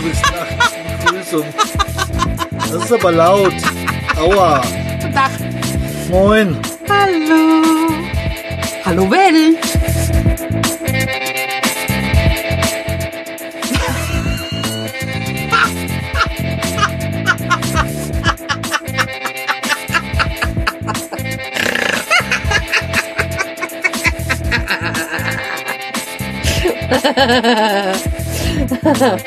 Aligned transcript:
bist 0.00 0.22
nachts. 0.22 0.74
Begrüßung. 1.04 1.44
Das 2.56 2.84
ist 2.84 2.92
aber 2.92 3.12
laut. 3.12 3.54
Aua. 4.16 4.62
Guten 5.00 5.14
Tag. 5.14 5.30
Moin. 6.10 6.56
Hallo. 6.88 7.62
Hallo 8.84 9.08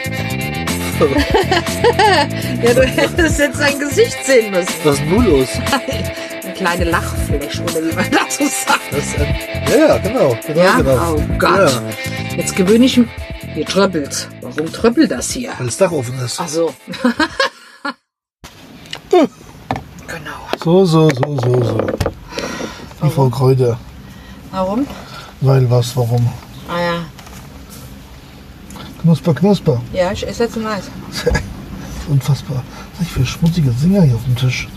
Ja, 2.63 2.73
du 2.73 2.83
hättest 2.83 3.39
jetzt 3.39 3.57
sein 3.57 3.79
Gesicht 3.79 4.17
sehen 4.25 4.51
müssen. 4.51 4.73
Was 4.83 4.95
ist 4.99 5.05
nun 5.05 5.25
los? 5.25 5.47
Eine 6.43 6.53
kleine 6.53 6.83
Lachfläche, 6.85 7.63
oder 7.63 7.81
wie 7.87 7.93
man 7.95 8.11
dazu 8.11 8.43
sagt. 8.43 8.81
Das 8.91 9.15
ein, 9.19 9.35
ja, 9.69 9.75
ja, 9.87 9.97
genau. 9.97 10.37
genau, 10.45 10.59
Ja? 10.61 10.75
genau. 10.77 11.15
Oh 11.15 11.21
Gott. 11.39 11.71
Ja, 11.71 11.81
Jetzt 12.37 12.55
gewöhne 12.55 12.85
ich 12.85 12.97
mich. 12.97 13.07
Hier 13.53 13.65
tröppelt. 13.65 14.29
Warum 14.41 14.71
tröppelt 14.71 15.11
das 15.11 15.31
hier? 15.31 15.51
weil 15.57 15.65
das 15.65 15.77
Dach 15.77 15.91
offen 15.91 16.17
ist. 16.23 16.39
Ach 16.39 16.47
so. 16.47 16.73
genau. 19.09 19.27
So, 20.63 20.85
so, 20.85 21.09
so, 21.09 21.37
so, 21.39 21.63
so. 21.63 21.77
Die 23.03 23.09
Frau 23.09 23.29
Kräuter. 23.29 23.77
Warum? 24.51 24.85
Weil 25.41 25.69
was, 25.69 25.95
warum? 25.97 26.29
Knusper, 29.01 29.33
knusper. 29.33 29.81
Ja, 29.93 30.11
ich 30.11 30.27
esse 30.27 30.43
jetzt 30.43 30.57
ein 30.57 30.67
Eis. 30.67 30.83
Unfassbar. 32.07 32.63
Was 32.97 33.07
das 33.07 33.07
für 33.07 33.25
schmutzige 33.25 33.71
Singer 33.71 34.03
hier 34.03 34.15
auf 34.15 34.23
dem 34.25 34.35
Tisch? 34.35 34.67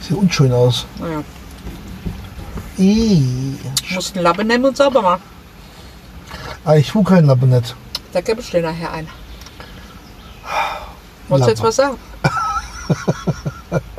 Sieht 0.00 0.16
unschön 0.16 0.52
aus. 0.52 0.86
Naja. 0.98 1.22
Ih. 2.78 3.54
Ich 3.84 3.94
muss 3.94 4.12
einen 4.14 4.24
Lappen 4.24 4.48
nehmen 4.48 4.64
und 4.64 4.76
sauber 4.76 5.02
machen. 5.02 5.22
Ah, 6.64 6.74
ich 6.74 6.92
hu 6.94 7.02
kein 7.04 7.26
Labinett. 7.26 7.76
Da 8.12 8.20
gebe 8.20 8.40
ich 8.40 8.50
dir 8.50 8.62
nachher 8.62 8.92
ein. 8.92 9.06
Wolltest 11.28 11.46
du 11.46 11.52
jetzt 11.52 11.62
was 11.62 11.76
sagen? 11.76 11.98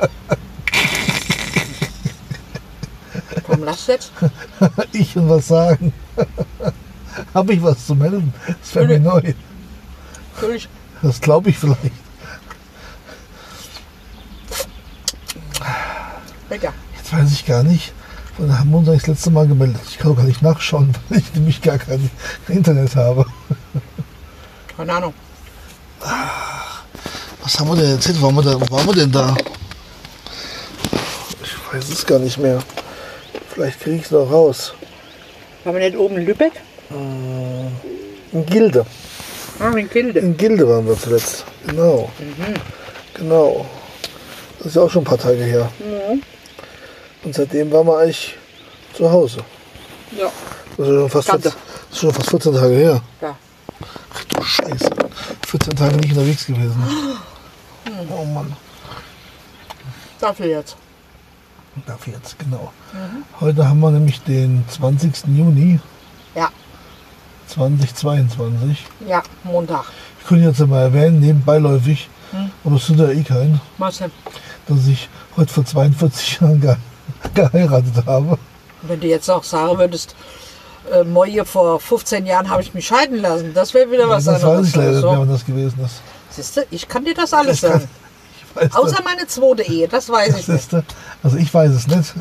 Warum 3.46 3.64
lachst 3.64 3.88
du 3.88 3.92
jetzt? 3.92 4.12
Ich 4.92 5.16
und 5.16 5.30
was 5.30 5.48
sagen. 5.48 5.92
Habe 7.34 7.52
ich 7.52 7.62
was 7.62 7.86
zu 7.86 7.94
melden? 7.94 8.34
Das 8.46 8.74
wäre 8.74 8.86
mir 8.86 9.00
neu. 9.00 9.34
Natürlich. 10.34 10.68
Das 11.02 11.20
glaube 11.20 11.50
ich 11.50 11.58
vielleicht. 11.58 11.92
Lecker. 16.50 16.72
Jetzt 16.96 17.12
weiß 17.12 17.32
ich 17.32 17.46
gar 17.46 17.62
nicht. 17.62 17.92
Wann 18.38 18.58
haben 18.58 18.70
wir 18.70 18.78
uns 18.78 18.88
das 18.88 19.06
letzte 19.06 19.30
Mal 19.30 19.46
gemeldet? 19.46 19.80
Ich 19.88 19.98
kann 19.98 20.10
doch 20.10 20.16
gar 20.16 20.26
nicht 20.26 20.42
nachschauen, 20.42 20.92
weil 21.08 21.18
ich 21.18 21.34
nämlich 21.34 21.62
gar 21.62 21.78
kein 21.78 22.10
Internet 22.48 22.96
habe. 22.96 23.26
Keine 24.76 24.92
Ahnung. 24.92 25.14
Was 27.42 27.60
haben 27.60 27.68
wir 27.68 27.76
denn 27.76 27.92
erzählt? 27.92 28.20
Wo 28.20 28.26
waren 28.26 28.34
wir 28.36 28.42
denn, 28.42 28.60
wo 28.60 28.70
waren 28.70 28.86
wir 28.86 28.94
denn 28.94 29.12
da? 29.12 29.36
Ich 31.42 31.72
weiß 31.72 31.88
es 31.88 32.04
gar 32.04 32.18
nicht 32.18 32.38
mehr. 32.38 32.62
Vielleicht 33.48 33.80
kriege 33.80 33.96
ich 33.96 34.04
es 34.04 34.10
noch 34.10 34.30
raus. 34.30 34.74
Waren 35.62 35.74
wir 35.76 35.88
nicht 35.88 35.96
oben 35.96 36.16
in 36.16 36.26
Lübeck? 36.26 36.52
In 36.90 38.46
Gilde. 38.46 38.84
Ah, 39.60 39.70
in 39.76 39.88
Kilde. 39.88 40.18
In 40.20 40.36
Gilde 40.36 40.68
waren 40.68 40.86
wir 40.86 40.98
zuletzt. 40.98 41.44
Genau. 41.66 42.10
Genau. 43.14 43.66
Das 44.58 44.66
ist 44.68 44.76
ja 44.76 44.82
auch 44.82 44.90
schon 44.90 45.02
ein 45.02 45.06
paar 45.06 45.18
Tage 45.18 45.42
her. 45.44 45.70
Und 47.22 47.34
seitdem 47.34 47.70
waren 47.72 47.86
wir 47.86 47.98
eigentlich 47.98 48.36
zu 48.94 49.10
Hause. 49.10 49.38
Ja. 50.16 50.30
Das 50.76 50.88
ist 50.88 50.94
schon 50.94 51.10
fast, 51.10 51.28
Tante. 51.28 51.50
14, 51.50 51.60
das 51.88 51.92
ist 51.96 52.00
schon 52.00 52.12
fast 52.14 52.30
14 52.30 52.54
Tage 52.54 52.74
her. 52.74 53.02
ja. 53.20 53.36
Ach 54.16 54.24
du 54.24 54.42
Scheiße. 54.42 54.90
14 55.46 55.76
Tage 55.76 55.96
nicht 55.96 56.10
unterwegs 56.12 56.46
gewesen. 56.46 56.82
Oh 58.10 58.24
Mann. 58.24 58.56
Dafür 60.18 60.46
jetzt. 60.46 60.74
Dafür 61.86 62.14
jetzt, 62.14 62.38
genau. 62.38 62.72
Heute 63.40 63.68
haben 63.68 63.78
wir 63.80 63.90
nämlich 63.90 64.22
den 64.22 64.64
20. 64.68 65.12
Juni 65.26 65.78
Ja. 66.34 66.48
2022. 67.54 68.84
Ja, 69.06 69.22
Montag. 69.44 69.84
Ich 70.20 70.26
könnte 70.26 70.44
jetzt 70.48 70.58
mal 70.66 70.82
erwähnen, 70.82 71.20
nebenbeiläufig, 71.20 72.08
aber 72.64 72.76
es 72.76 72.86
sind 72.86 72.98
ja 72.98 73.08
eh 73.10 73.22
kein, 73.22 73.60
Was 73.78 73.98
denn? 73.98 74.10
dass 74.66 74.86
ich 74.86 75.08
heute 75.36 75.52
vor 75.52 75.64
42 75.64 76.40
Jahren 76.40 76.60
ge 76.60 76.74
geheiratet 77.34 78.06
habe. 78.06 78.38
Wenn 78.82 79.00
du 79.00 79.06
jetzt 79.06 79.30
auch 79.30 79.44
sagen 79.44 79.78
würdest, 79.78 80.14
äh, 80.92 81.04
Moje, 81.04 81.44
vor 81.44 81.78
15 81.80 82.26
Jahren 82.26 82.48
habe 82.50 82.62
ich 82.62 82.74
mich 82.74 82.86
scheiden 82.86 83.20
lassen, 83.20 83.52
das 83.54 83.72
wäre 83.74 83.90
wieder 83.90 84.08
was 84.08 84.24
das 84.24 84.36
weiß 84.42 84.44
anderes. 84.44 84.68
ich 84.68 84.76
leider 84.76 84.90
nicht 84.92 85.02
mehr, 85.02 85.12
so. 85.14 85.18
wann 85.20 85.28
das 85.28 85.44
gewesen 85.46 85.80
ist. 85.84 86.00
Siehst 86.30 86.56
du, 86.56 86.66
ich 86.70 86.88
kann 86.88 87.04
dir 87.04 87.14
das 87.14 87.32
alles 87.32 87.56
Ich 87.56 87.62
kann- 87.62 87.72
sagen. 87.80 87.88
Ich 88.56 88.62
weiß 88.62 88.74
Außer 88.76 88.96
das, 88.96 89.04
meine 89.04 89.26
zweite 89.26 89.62
Ehe, 89.62 89.88
das 89.88 90.08
weiß 90.08 90.28
ich 90.38 90.46
das 90.46 90.48
nicht. 90.48 90.72
ist, 90.72 90.84
also 91.22 91.36
ich 91.36 91.52
weiß 91.52 91.70
es 91.72 91.86
nicht. 91.88 92.14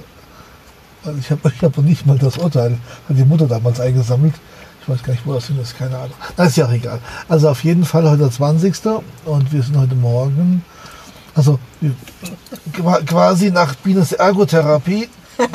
Ich 1.19 1.29
habe 1.31 1.51
ich 1.53 1.61
hab 1.61 1.75
noch 1.77 1.83
nicht 1.83 2.05
mal 2.05 2.17
das 2.17 2.37
Urteil, 2.37 2.71
hat 3.09 3.17
die 3.17 3.25
Mutter 3.25 3.45
damals 3.47 3.79
eingesammelt. 3.79 4.33
Ich 4.83 4.89
weiß 4.89 5.01
gar 5.01 5.13
nicht, 5.13 5.25
wo 5.25 5.33
das 5.33 5.47
hin 5.47 5.57
ist, 5.61 5.77
keine 5.77 5.95
Ahnung. 5.95 6.13
Das 6.35 6.49
ist 6.49 6.57
ja 6.57 6.65
auch 6.65 6.71
egal. 6.71 6.99
Also 7.29 7.49
auf 7.49 7.63
jeden 7.63 7.85
Fall 7.85 8.03
heute 8.03 8.23
der 8.23 8.31
20. 8.31 8.75
und 9.23 9.53
wir 9.53 9.63
sind 9.63 9.77
heute 9.77 9.95
Morgen, 9.95 10.65
also 11.35 11.57
quasi 13.05 13.49
nach 13.49 13.75
Bienes 13.75 14.11
Ergotherapie, 14.11 15.07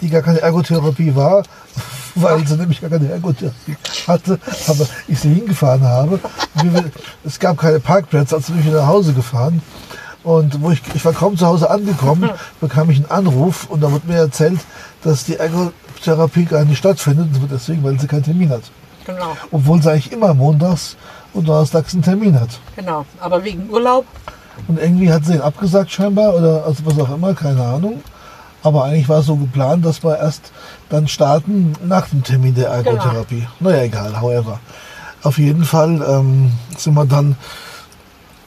die 0.00 0.08
gar 0.08 0.22
keine 0.22 0.40
Ergotherapie 0.40 1.14
war, 1.14 1.42
weil 2.14 2.46
sie 2.46 2.56
nämlich 2.56 2.80
gar 2.80 2.88
keine 2.88 3.10
Ergotherapie 3.10 3.76
hatte, 4.06 4.38
aber 4.66 4.86
ich 5.06 5.20
sie 5.20 5.34
hingefahren 5.34 5.84
habe. 5.84 6.18
Es 7.24 7.38
gab 7.38 7.58
keine 7.58 7.78
Parkplätze, 7.78 8.36
also 8.36 8.52
bin 8.54 8.62
ich 8.62 8.68
wieder 8.68 8.80
nach 8.80 8.88
Hause 8.88 9.12
gefahren. 9.12 9.60
Und 10.24 10.62
wo 10.62 10.70
ich, 10.70 10.80
ich 10.94 11.04
war 11.04 11.12
kaum 11.12 11.36
zu 11.36 11.46
Hause 11.46 11.68
angekommen, 11.70 12.30
bekam 12.60 12.90
ich 12.90 12.98
einen 12.98 13.10
Anruf 13.10 13.66
und 13.68 13.82
da 13.82 13.90
wurde 13.90 14.06
mir 14.06 14.18
erzählt, 14.18 14.60
dass 15.02 15.24
die 15.24 15.36
Ergotherapie 15.36 16.44
gar 16.44 16.64
nicht 16.64 16.78
stattfindet, 16.78 17.28
und 17.34 17.50
deswegen, 17.50 17.82
weil 17.82 17.98
sie 17.98 18.06
keinen 18.06 18.22
Termin 18.22 18.50
hat. 18.50 18.62
Genau, 19.04 19.36
Obwohl 19.50 19.82
sie 19.82 19.90
eigentlich 19.90 20.12
immer 20.12 20.32
montags 20.32 20.96
und 21.32 21.48
donnerstags 21.48 21.92
einen 21.92 22.02
Termin 22.04 22.38
hat. 22.38 22.50
genau. 22.76 23.04
Aber 23.20 23.42
wegen 23.42 23.68
Urlaub, 23.68 24.04
Und 24.68 24.78
irgendwie 24.78 25.12
hat 25.12 25.24
sie 25.24 25.34
ihn 25.34 25.40
abgesagt 25.40 25.90
scheinbar 25.90 26.34
oder 26.34 26.64
also 26.64 26.84
was 26.86 26.98
auch 27.00 27.12
immer, 27.12 27.34
keine 27.34 27.64
Ahnung. 27.64 28.00
Aber 28.62 28.84
eigentlich 28.84 29.08
war 29.08 29.18
es 29.18 29.26
so 29.26 29.34
geplant, 29.34 29.84
dass 29.84 30.04
wir 30.04 30.18
erst 30.18 30.52
dann 30.88 31.08
starten 31.08 31.72
nach 31.84 32.08
dem 32.10 32.22
Termin 32.22 32.54
der 32.54 32.68
Ergotherapie. 32.68 33.48
Naja, 33.58 33.82
egal, 33.82 34.20
however. 34.20 34.60
Auf 35.24 35.38
jeden 35.38 35.64
Fall 35.64 36.00
ähm, 36.08 36.52
sind 36.76 36.94
wir 36.94 37.04
dann, 37.06 37.34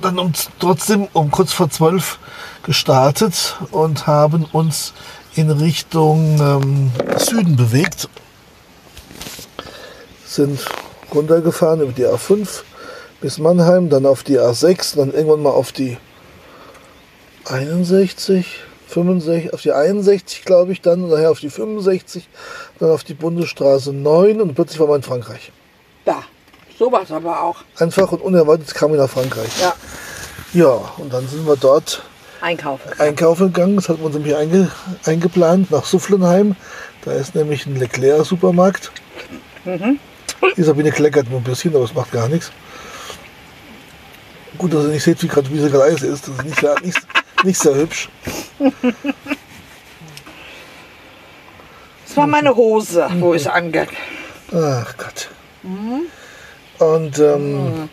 dann 0.01 0.19
um, 0.19 0.33
trotzdem 0.59 1.07
um 1.13 1.31
kurz 1.31 1.53
vor 1.53 1.69
zwölf 1.69 2.19
gestartet 2.63 3.57
und 3.71 4.07
haben 4.07 4.45
uns 4.51 4.93
in 5.35 5.51
Richtung 5.51 6.39
ähm, 6.39 6.91
Süden 7.17 7.55
bewegt. 7.55 8.09
Sind 10.25 10.65
runtergefahren 11.13 11.81
über 11.81 11.91
die 11.91 12.05
A5 12.05 12.63
bis 13.21 13.37
Mannheim, 13.37 13.89
dann 13.89 14.05
auf 14.05 14.23
die 14.23 14.39
A6, 14.39 14.97
dann 14.97 15.13
irgendwann 15.13 15.41
mal 15.41 15.51
auf 15.51 15.71
die 15.71 15.97
61, 17.45 18.45
65, 18.87 19.53
auf 19.53 19.61
die 19.61 19.71
61 19.71 20.43
glaube 20.43 20.71
ich 20.71 20.81
dann, 20.81 21.07
nachher 21.09 21.31
auf 21.31 21.39
die 21.39 21.49
65, 21.49 22.27
dann 22.79 22.89
auf 22.89 23.03
die 23.03 23.13
Bundesstraße 23.13 23.93
9 23.93 24.41
und 24.41 24.55
plötzlich 24.55 24.79
war 24.79 24.87
man 24.87 24.97
in 24.97 25.03
Frankreich. 25.03 25.51
da, 26.05 26.23
sowas 26.77 27.11
aber 27.11 27.41
auch. 27.41 27.57
Einfach 27.79 28.11
und 28.11 28.21
unerwartet 28.21 28.73
kam 28.73 28.91
ich 28.93 28.99
nach 28.99 29.09
Frankreich. 29.09 29.49
Ja, 29.61 29.73
Ja, 30.53 30.71
und 30.97 31.11
dann 31.13 31.27
sind 31.27 31.45
wir 31.47 31.55
dort 31.55 32.03
einkaufen. 32.41 32.91
einkaufen 32.99 33.47
gegangen. 33.53 33.75
Das 33.77 33.89
hat 33.89 33.97
man 33.97 34.07
uns 34.07 34.15
nämlich 34.15 34.35
einge, 34.35 34.71
eingeplant 35.05 35.71
nach 35.71 35.85
Sufflenheim. 35.85 36.55
Da 37.03 37.11
ist 37.13 37.35
nämlich 37.35 37.65
ein 37.65 37.75
Leclerc-Supermarkt. 37.75 38.91
Die 39.65 40.63
Sabine 40.63 40.91
kleckert 40.91 41.29
nur 41.29 41.39
ein 41.39 41.43
bisschen, 41.43 41.75
aber 41.75 41.85
es 41.85 41.93
macht 41.93 42.11
gar 42.11 42.27
nichts. 42.29 42.51
Gut, 44.57 44.73
dass 44.73 44.83
ihr 44.85 44.89
nicht 44.91 45.03
seht, 45.03 45.21
wie, 45.21 45.27
grad, 45.27 45.51
wie 45.51 45.59
sie 45.59 45.69
gerade 45.69 45.89
ist. 45.91 46.03
Das 46.03 46.29
ist 46.29 46.43
nicht, 46.45 46.59
sehr- 46.59 46.79
nicht, 46.81 46.97
nicht 47.43 47.59
sehr 47.59 47.75
hübsch. 47.75 48.09
Das 52.07 52.15
war 52.17 52.27
meine 52.27 52.55
Hose, 52.55 53.07
wo 53.19 53.33
ich 53.33 53.49
ange... 53.51 53.87
Ach 54.53 54.95
Gott. 54.97 55.29
Und 56.79 57.19
ähm, 57.19 57.89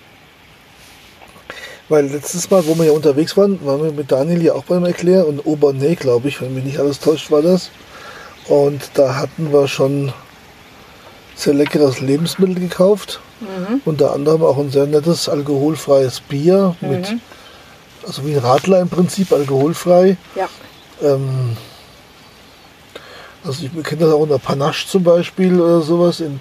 weil 1.88 2.06
letztes 2.06 2.50
Mal, 2.50 2.66
wo 2.66 2.76
wir 2.76 2.86
ja 2.86 2.92
unterwegs 2.92 3.36
waren, 3.36 3.64
waren 3.64 3.82
wir 3.82 3.92
mit 3.92 4.10
Daniel 4.10 4.42
ja 4.42 4.54
auch 4.54 4.64
beim 4.64 4.84
Erklär 4.84 5.26
und 5.26 5.44
Obernay, 5.44 5.94
glaube 5.94 6.28
ich, 6.28 6.40
wenn 6.40 6.54
mich 6.54 6.64
nicht 6.64 6.78
alles 6.78 7.00
täuscht, 7.00 7.30
war 7.30 7.42
das. 7.42 7.70
Und 8.48 8.90
da 8.94 9.16
hatten 9.16 9.52
wir 9.52 9.68
schon 9.68 10.12
sehr 11.34 11.54
leckeres 11.54 12.00
Lebensmittel 12.00 12.56
gekauft. 12.56 13.20
Unter 13.84 14.12
anderem 14.12 14.42
auch 14.42 14.58
ein 14.58 14.70
sehr 14.70 14.86
nettes 14.86 15.28
alkoholfreies 15.28 16.20
Bier 16.20 16.76
mit, 16.80 17.16
also 18.06 18.24
wie 18.24 18.34
ein 18.34 18.38
Radler 18.38 18.80
im 18.80 18.88
Prinzip, 18.88 19.32
alkoholfrei. 19.32 20.16
Ja. 20.36 20.48
Ähm, 21.02 21.56
also 23.44 23.64
ich 23.64 23.84
kenne 23.84 24.02
das 24.02 24.12
auch 24.12 24.20
unter 24.20 24.38
Panache 24.38 24.86
zum 24.86 25.02
Beispiel 25.02 25.60
oder 25.60 25.82
sowas 25.82 26.20
in 26.20 26.40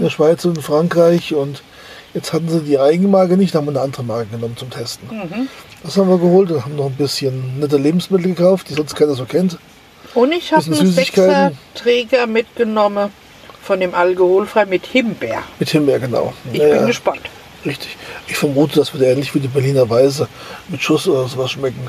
der 0.00 0.10
Schweiz 0.10 0.44
und 0.44 0.58
in 0.58 0.62
Frankreich. 0.62 1.34
Und 1.34 1.62
jetzt 2.14 2.32
hatten 2.32 2.48
sie 2.48 2.60
die 2.60 2.78
Eigenmarke 2.78 3.36
nicht, 3.36 3.54
haben 3.54 3.66
wir 3.66 3.70
eine 3.70 3.80
andere 3.80 4.02
Marke 4.04 4.26
genommen 4.30 4.56
zum 4.56 4.70
Testen. 4.70 5.08
Das 5.82 5.96
haben 5.96 6.08
wir 6.08 6.18
geholt 6.18 6.50
und 6.50 6.64
haben 6.64 6.76
noch 6.76 6.86
ein 6.86 6.96
bisschen 6.96 7.58
nette 7.58 7.76
Lebensmittel 7.76 8.34
gekauft, 8.34 8.68
die 8.70 8.74
sonst 8.74 8.94
keiner 8.94 9.14
so 9.14 9.24
kennt. 9.24 9.58
Und 10.14 10.32
ich 10.32 10.52
habe 10.52 10.64
einen. 10.64 10.92
Sechser-Träger 10.92 12.26
mitgenommen 12.26 13.10
von 13.62 13.80
dem 13.80 13.94
alkoholfrei 13.94 14.66
mit 14.66 14.86
Himbeer. 14.86 15.42
Mit 15.58 15.70
Himbeer, 15.70 15.98
genau. 16.00 16.32
Ich 16.52 16.58
Ja, 16.60 16.76
bin 16.76 16.86
gespannt. 16.86 17.22
Richtig. 17.64 17.96
Ich 18.26 18.36
vermute, 18.36 18.76
das 18.80 18.92
wird 18.92 19.04
ähnlich 19.04 19.34
wie 19.34 19.40
die 19.40 19.48
Berliner 19.48 19.88
Weise 19.88 20.28
mit 20.68 20.82
Schuss 20.82 21.06
oder 21.06 21.28
sowas 21.28 21.52
schmecken. 21.52 21.88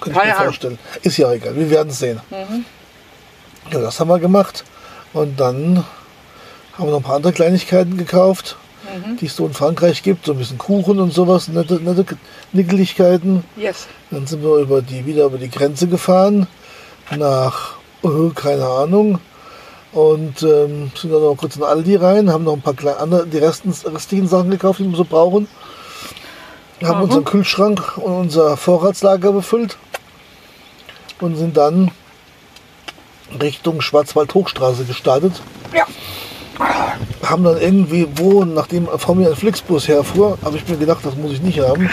Könnte 0.00 0.18
ich 0.20 0.24
mir 0.24 0.32
Ahnung. 0.32 0.44
vorstellen. 0.44 0.78
Ist 1.02 1.16
ja 1.16 1.32
egal, 1.32 1.56
wir 1.56 1.68
werden 1.68 1.88
es 1.90 1.98
sehen. 1.98 2.20
Ja, 3.72 3.80
das 3.80 3.98
haben 4.00 4.08
wir 4.08 4.18
gemacht. 4.18 4.64
Und 5.12 5.38
dann 5.38 5.84
haben 6.78 6.86
wir 6.86 6.92
noch 6.92 6.98
ein 6.98 7.02
paar 7.02 7.16
andere 7.16 7.32
Kleinigkeiten 7.32 7.96
gekauft, 7.96 8.56
die 9.20 9.26
es 9.26 9.36
so 9.36 9.46
in 9.46 9.54
Frankreich 9.54 10.02
gibt. 10.02 10.26
So 10.26 10.32
ein 10.32 10.38
bisschen 10.38 10.58
Kuchen 10.58 10.98
und 11.00 11.12
sowas, 11.12 11.48
nette, 11.48 11.74
nette 11.74 12.04
Nickeligkeiten. 12.52 13.44
Yes. 13.56 13.86
Dann 14.10 14.26
sind 14.26 14.42
wir 14.42 14.56
über 14.56 14.82
die, 14.82 15.06
wieder 15.06 15.24
über 15.26 15.38
die 15.38 15.50
Grenze 15.50 15.86
gefahren 15.88 16.46
nach, 17.16 17.72
äh, 18.04 18.30
keine 18.34 18.66
Ahnung, 18.66 19.18
und 19.92 20.42
ähm, 20.42 20.92
sind 20.94 21.12
dann 21.12 21.22
noch 21.22 21.34
kurz 21.36 21.56
in 21.56 21.64
Aldi 21.64 21.96
rein, 21.96 22.30
haben 22.30 22.44
noch 22.44 22.52
ein 22.52 22.62
paar 22.62 22.74
kleine 22.74 22.98
andere, 22.98 23.26
die 23.26 23.38
Resten, 23.38 23.74
restlichen 23.84 24.28
Sachen 24.28 24.50
gekauft, 24.50 24.78
die 24.78 24.84
wir 24.88 24.96
so 24.96 25.04
brauchen. 25.04 25.48
Haben 26.84 26.98
Mhm. 26.98 27.04
unseren 27.04 27.24
Kühlschrank 27.24 27.98
und 27.98 28.12
unser 28.12 28.56
Vorratslager 28.56 29.32
befüllt 29.32 29.76
und 31.20 31.36
sind 31.36 31.56
dann 31.56 31.90
Richtung 33.40 33.80
Schwarzwald-Hochstraße 33.80 34.84
gestartet. 34.84 35.42
Ja. 35.74 35.86
Haben 37.22 37.44
dann 37.44 37.60
irgendwie, 37.60 38.08
wo, 38.16 38.44
nachdem 38.44 38.88
vor 38.96 39.14
mir 39.14 39.28
ein 39.28 39.36
Flixbus 39.36 39.88
herfuhr, 39.88 40.38
habe 40.42 40.56
ich 40.56 40.66
mir 40.66 40.76
gedacht, 40.76 41.00
das 41.04 41.14
muss 41.16 41.32
ich 41.32 41.42
nicht 41.42 41.60
haben. 41.60 41.90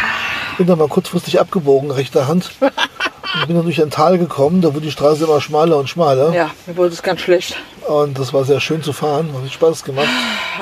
Bin 0.57 0.67
dann 0.67 0.79
mal 0.79 0.87
kurzfristig 0.87 1.39
abgebogen, 1.39 1.91
rechter 1.91 2.27
Hand. 2.27 2.51
Und 2.61 3.47
bin 3.47 3.55
dann 3.57 3.65
durch 3.65 3.81
ein 3.81 3.89
Tal 3.91 4.17
gekommen, 4.17 4.61
da 4.61 4.69
wurde 4.73 4.85
die 4.85 4.91
Straße 4.91 5.25
immer 5.25 5.41
schmaler 5.41 5.77
und 5.77 5.89
schmaler. 5.89 6.33
Ja, 6.33 6.49
mir 6.65 6.77
wurde 6.77 6.93
es 6.93 7.03
ganz 7.03 7.19
schlecht. 7.21 7.57
Und 7.87 8.17
das 8.17 8.33
war 8.33 8.45
sehr 8.45 8.61
schön 8.61 8.81
zu 8.81 8.93
fahren, 8.93 9.29
hat 9.43 9.51
Spaß 9.51 9.83
gemacht. 9.83 10.07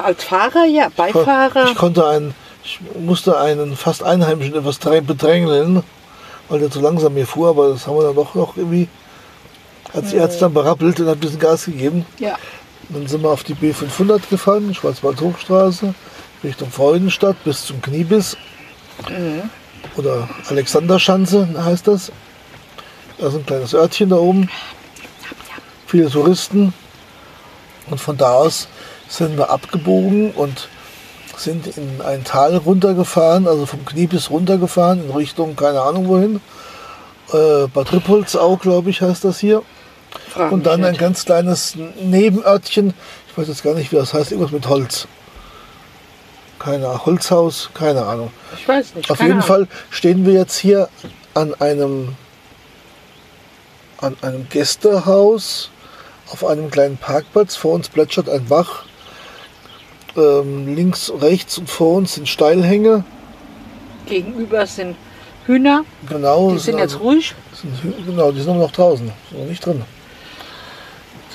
Als 0.04 0.24
Fahrer, 0.24 0.66
ja, 0.66 0.88
Beifahrer. 0.96 1.66
Ich 1.66 1.76
konnte 1.76 2.08
einen, 2.08 2.34
ich 2.64 2.80
musste 3.00 3.38
einen 3.40 3.78
fast 3.78 4.02
Einheimischen 4.04 4.56
etwas 4.56 4.82
drä- 4.82 5.02
bedrängeln, 5.02 5.84
weil 6.50 6.60
der 6.60 6.72
zu 6.72 6.82
langsam 6.82 7.14
mir 7.14 7.28
fuhr, 7.28 7.50
aber 7.50 7.70
das 7.70 7.86
haben 7.86 7.98
wir 7.98 8.04
dann 8.04 8.16
doch 8.16 8.34
noch 8.34 8.58
irgendwie, 8.58 8.88
hat 9.94 10.08
sie 10.08 10.20
hat 10.20 10.40
dann 10.42 10.54
berappelt 10.54 11.00
und 11.00 11.08
hat 11.08 11.18
ein 11.18 11.20
bisschen 11.20 11.40
Gas 11.40 11.66
gegeben. 11.66 12.06
Ja. 12.18 12.36
Dann 12.90 13.08
sind 13.08 13.24
wir 13.24 13.30
auf 13.30 13.44
die 13.44 13.56
B500 13.56 14.30
gefahren, 14.30 14.74
Schwarzwald-Hochstraße, 14.74 15.94
Richtung 16.44 16.70
Freudenstadt 16.70 17.44
bis 17.44 17.66
zum 17.66 17.82
Kniebiss. 17.82 18.38
Oder 19.98 20.30
Alexanderschanze 20.48 21.48
heißt 21.64 21.88
das. 21.88 22.12
Da 23.18 23.28
ist 23.28 23.36
ein 23.36 23.46
kleines 23.46 23.74
Örtchen 23.74 24.10
da 24.10 24.18
oben. 24.18 24.50
Viele 25.88 26.10
Touristen. 26.10 26.74
Und 27.90 28.00
von 28.00 28.18
da 28.18 28.34
aus 28.34 28.68
sind 29.08 29.38
wir 29.38 29.50
abgebogen 29.50 30.32
und 30.32 30.70
sind 31.38 31.68
in 31.78 32.02
ein 32.02 32.24
Tal 32.24 32.56
runtergefahren, 32.58 33.48
also 33.48 33.66
vom 33.66 33.86
Kniebiss 33.86 34.30
runtergefahren 34.30 35.06
in 35.06 35.12
Richtung, 35.12 35.56
keine 35.56 35.82
Ahnung 35.82 36.08
wohin. 36.08 36.42
Äh, 37.32 37.68
Bad 37.68 37.92
Rippoldsau, 37.92 38.58
glaube 38.58 38.90
ich, 38.90 39.02
heißt 39.02 39.24
das 39.24 39.40
hier. 39.40 39.64
Frag 40.36 40.52
Und 40.52 40.66
dann 40.66 40.84
ein 40.84 40.98
ganz 40.98 41.24
kleines 41.24 41.78
Nebenörtchen, 42.02 42.94
ich 43.30 43.38
weiß 43.38 43.48
jetzt 43.48 43.64
gar 43.64 43.74
nicht, 43.74 43.94
wie 43.94 43.96
das 43.96 44.14
heißt, 44.14 44.32
irgendwas 44.32 44.52
mit 44.52 44.68
Holz. 44.68 45.08
Keine 46.60 46.88
Ahnung, 46.88 47.06
Holzhaus, 47.06 47.70
keine 47.74 48.06
Ahnung. 48.06 48.32
Ich 48.58 48.68
weiß 48.68 48.96
nicht. 48.96 49.10
Auf 49.10 49.20
jeden 49.20 49.34
Ahnung. 49.34 49.46
Fall 49.46 49.68
stehen 49.90 50.26
wir 50.26 50.34
jetzt 50.34 50.58
hier 50.58 50.90
an 51.36 51.54
einem, 51.62 52.16
an 54.02 54.18
einem 54.22 54.50
Gästehaus 54.50 55.70
auf 56.32 56.44
einem 56.46 56.70
kleinen 56.70 56.98
Parkplatz. 56.98 57.56
Vor 57.56 57.74
uns 57.74 57.88
plätschert 57.88 58.28
ein 58.28 58.46
Bach. 58.46 58.84
Ähm, 60.18 60.76
links, 60.76 61.14
rechts 61.22 61.58
und 61.58 61.70
vor 61.70 61.96
uns 61.96 62.16
sind 62.16 62.28
Steilhänge. 62.28 63.06
Gegenüber 64.06 64.66
sind 64.66 64.98
Hühner. 65.46 65.86
Genau. 66.10 66.52
Die 66.52 66.60
sind 66.60 66.78
jetzt 66.78 66.96
also- 66.96 67.06
ruhig. 67.06 67.36
sind, 67.54 68.06
genau, 68.06 68.32
die 68.34 68.42
sind 68.42 68.58
noch 68.58 68.72
draußen, 68.72 69.12
sind 69.30 69.40
noch 69.40 69.48
nicht 69.48 69.66
drin. 69.66 69.84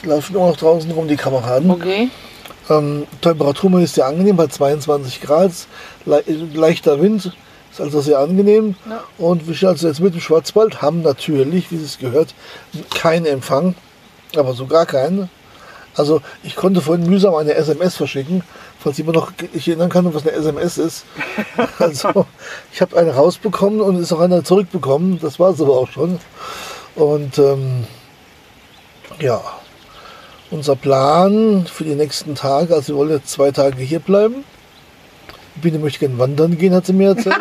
Die 0.02 0.06
laufen 0.06 0.34
immer 0.34 0.48
noch 0.48 0.56
draußen 0.56 0.90
rum, 0.90 1.08
die 1.08 1.16
Kameraden. 1.16 1.70
Okay. 1.70 2.08
Ähm, 2.68 3.06
Temperatur 3.20 3.80
ist 3.80 3.96
sehr 3.96 4.06
angenehm, 4.06 4.36
bei 4.36 4.46
22 4.46 5.20
Grad, 5.20 5.52
le 6.06 6.22
leichter 6.54 7.00
Wind, 7.00 7.32
ist 7.70 7.80
also 7.80 8.00
sehr 8.00 8.18
angenehm. 8.18 8.76
Ja. 8.88 9.02
Und 9.18 9.46
wir 9.46 9.54
stehen 9.54 9.70
also 9.70 9.88
jetzt 9.88 10.00
mit 10.00 10.14
dem 10.14 10.20
Schwarzwald, 10.20 10.80
haben 10.80 11.02
natürlich, 11.02 11.70
wie 11.70 11.76
es 11.76 11.98
gehört, 11.98 12.34
keinen 12.94 13.26
Empfang, 13.26 13.74
aber 14.36 14.54
so 14.54 14.66
gar 14.66 14.86
keinen. 14.86 15.28
Also 15.96 16.22
ich 16.44 16.54
konnte 16.54 16.80
vorhin 16.80 17.08
mühsam 17.08 17.34
eine 17.34 17.54
SMS 17.54 17.96
verschicken, 17.96 18.42
falls 18.78 18.96
jemand 18.98 19.16
noch 19.16 19.32
ich 19.52 19.66
erinnern 19.68 19.90
kann, 19.90 20.14
was 20.14 20.22
eine 20.22 20.32
SMS 20.32 20.78
ist. 20.78 21.04
Also 21.78 22.26
ich 22.72 22.80
habe 22.80 22.96
eine 22.96 23.14
rausbekommen 23.14 23.80
und 23.80 24.00
ist 24.00 24.12
auch 24.12 24.20
eine 24.20 24.44
zurückbekommen, 24.44 25.18
das 25.20 25.40
war 25.40 25.50
es 25.50 25.60
aber 25.60 25.76
auch 25.76 25.90
schon. 25.90 26.20
Und 26.94 27.38
ähm, 27.38 27.84
ja, 29.18 29.42
unser 30.50 30.76
Plan 30.76 31.66
für 31.66 31.84
die 31.84 31.94
nächsten 31.94 32.34
Tage, 32.34 32.74
also 32.74 32.92
wir 32.92 32.96
wollen 32.98 33.10
jetzt 33.10 33.30
zwei 33.30 33.50
Tage 33.50 33.80
hier 33.82 34.00
bleiben. 34.00 34.44
Biene 35.56 35.78
möchte 35.78 36.00
gerne 36.00 36.18
wandern 36.18 36.58
gehen, 36.58 36.74
hat 36.74 36.86
sie 36.86 36.92
mir 36.92 37.10
erzählt. 37.10 37.36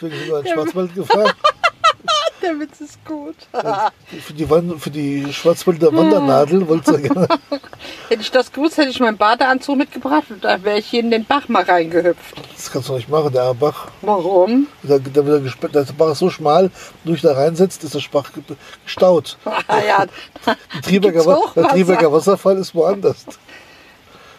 Deswegen 0.00 0.16
sind 0.16 0.28
wir 0.28 0.38
in 0.38 0.44
den 0.44 0.54
Schwarzwald 0.54 0.94
gefahren. 0.94 1.32
Der 2.48 2.58
Witz 2.60 2.80
ist 2.80 3.04
gut. 3.04 3.34
Für 4.22 4.32
die, 4.32 4.48
Wand- 4.48 4.80
für 4.80 4.88
die 4.90 5.30
Schwarzwälder 5.32 5.92
Wandernadel 5.94 6.66
wollte 6.66 6.94
sie 6.96 7.02
gerne. 7.02 7.28
Hätte 8.08 8.22
ich 8.22 8.30
das 8.30 8.50
gewusst, 8.50 8.78
hätte 8.78 8.88
ich 8.88 9.00
meinen 9.00 9.18
Badeanzug 9.18 9.76
mitgebracht 9.76 10.24
und 10.30 10.42
da 10.44 10.62
wäre 10.64 10.78
ich 10.78 10.86
hier 10.86 11.00
in 11.00 11.10
den 11.10 11.26
Bach 11.26 11.46
mal 11.48 11.62
reingehüpft. 11.64 12.34
Das 12.56 12.70
kannst 12.70 12.88
du 12.88 12.94
nicht 12.94 13.08
machen, 13.10 13.32
der 13.32 13.52
Bach. 13.52 13.88
Warum? 14.00 14.66
Da, 14.82 14.98
da 14.98 15.26
wird 15.26 15.28
er 15.28 15.40
gesperrt, 15.40 15.74
der 15.74 15.84
Bach 15.96 16.12
ist 16.12 16.20
so 16.20 16.30
schmal, 16.30 16.64
wenn 16.64 16.70
du 17.04 17.12
dich 17.12 17.20
da 17.22 17.32
reinsetzt, 17.34 17.84
ist 17.84 17.94
der 17.94 18.02
Bach 18.10 18.32
ge- 18.32 18.42
gestaut. 18.84 19.36
Ah, 19.68 19.80
ja. 19.86 20.06
Der 20.46 21.68
Trieberger 21.68 22.10
Wasserfall 22.12 22.56
ist 22.56 22.74
woanders. 22.74 23.26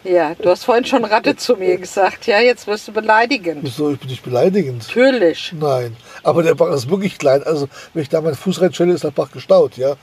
ja, 0.04 0.34
du 0.34 0.48
hast 0.50 0.64
vorhin 0.64 0.84
schon 0.84 1.04
Ratte 1.04 1.36
zu 1.36 1.56
mir 1.56 1.76
gesagt. 1.76 2.26
Ja, 2.26 2.40
jetzt 2.40 2.66
wirst 2.66 2.88
du 2.88 2.92
beleidigend. 2.92 3.58
Wieso, 3.62 3.92
ich 3.92 3.98
bin 3.98 4.08
nicht 4.08 4.22
beleidigend. 4.22 4.86
Natürlich. 4.86 5.52
Nein, 5.58 5.96
aber 6.22 6.42
der 6.42 6.54
Bach 6.54 6.72
ist 6.72 6.88
wirklich 6.90 7.18
klein. 7.18 7.42
Also, 7.42 7.68
wenn 7.94 8.02
ich 8.02 8.08
da 8.08 8.20
meinen 8.20 8.34
Fuß 8.36 8.60
reinstelle, 8.60 8.92
ist 8.92 9.04
der 9.04 9.10
Bach 9.10 9.30
gestaut, 9.30 9.76
ja. 9.76 9.96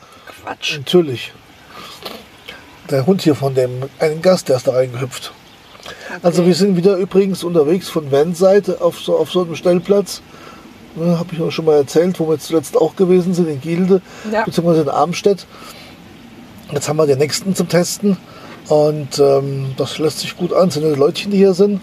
Quatsch. 0.44 0.77
Natürlich. 0.77 1.32
Der 2.89 3.06
Hund 3.06 3.22
hier 3.22 3.36
von 3.36 3.54
dem 3.54 3.84
einen 4.00 4.22
Gast, 4.22 4.50
der 4.50 4.58
ist 4.58 4.68
da 4.68 4.74
reingehüpft. 4.74 5.34
Also 6.22 6.46
wir 6.46 6.54
sind 6.56 6.77
wieder 6.77 6.96
übrigens 6.98 7.44
unterwegs 7.44 7.89
von 7.89 8.12
Van-Seite 8.12 8.82
auf 8.82 9.00
so, 9.00 9.18
auf 9.18 9.32
so 9.32 9.42
einem 9.44 9.56
Stellplatz. 9.56 10.22
Ne, 10.96 11.20
Habe 11.20 11.34
ich 11.34 11.42
auch 11.42 11.51
schon 11.51 11.66
mal 11.66 11.75
erzählt, 11.77 12.20
wo 12.20 12.30
wir 12.30 12.39
zuletzt 12.39 12.75
auch 12.77 12.96
gewesen 12.96 13.34
sind, 13.34 13.48
in 13.50 13.62
Gilde, 13.62 14.01
Ja. 14.32 14.44
beziehungsweise 14.44 14.82
in 14.82 14.89
Armstedt. 14.89 15.46
Jetzt 16.72 16.89
haben 16.89 16.98
wir 16.98 17.06
den 17.08 17.20
nächsten 17.20 17.56
zum 17.56 17.68
Testen 17.70 18.18
und 18.69 19.19
ähm, 19.19 19.67
das 19.77 19.97
lässt 19.97 20.19
sich 20.19 20.36
gut 20.36 20.53
an. 20.53 20.67
Es 20.67 20.74
sind 20.75 20.83
nette 20.83 21.00
Leutchen, 21.00 21.31
die 21.31 21.38
hier 21.38 21.53
sind. 21.53 21.81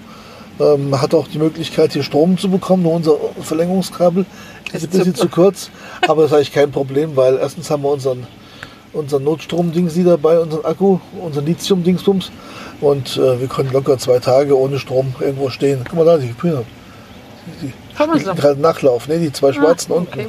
Ähm, 0.60 0.90
man 0.90 1.00
hat 1.00 1.14
auch 1.14 1.26
die 1.28 1.38
Möglichkeit, 1.38 1.92
hier 1.92 2.02
Strom 2.02 2.38
zu 2.38 2.50
bekommen. 2.50 2.82
Nur 2.82 2.92
unser 2.92 3.16
Verlängerungskabel 3.40 4.24
ist 4.72 4.84
ein 4.84 4.90
bisschen 4.90 5.14
zu- 5.14 5.28
kurz. 5.30 5.70
Aber 6.06 6.22
das 6.22 6.30
ist 6.30 6.36
eigentlich 6.36 6.52
kein 6.52 6.70
Problem, 6.70 7.16
weil 7.16 7.36
erstens 7.38 7.70
haben 7.70 7.82
wir 7.82 7.90
unseren, 7.90 8.26
unseren 8.92 9.24
Notstrom-Dings 9.24 9.94
hier 9.94 10.04
dabei, 10.04 10.38
unseren 10.38 10.64
Akku, 10.64 10.98
unseren 11.20 11.46
Lithium-Dingsbums. 11.46 12.30
Und 12.80 13.16
äh, 13.16 13.40
wir 13.40 13.48
können 13.48 13.72
locker 13.72 13.98
zwei 13.98 14.18
Tage 14.18 14.56
ohne 14.58 14.78
Strom 14.78 15.14
irgendwo 15.20 15.48
stehen. 15.48 15.80
Guck 15.88 15.98
mal 15.98 16.04
da, 16.04 16.18
die 16.18 16.34
Hühner. 16.40 16.62
Die, 17.62 17.66
die, 17.66 17.72
die 18.18 18.24
gerade 18.40 18.60
Nachlauf, 18.60 19.08
ne? 19.08 19.18
die 19.18 19.32
zwei 19.32 19.52
schwarzen 19.52 19.92
Ah, 19.92 19.96
unten. 19.96 20.12
okay. 20.12 20.28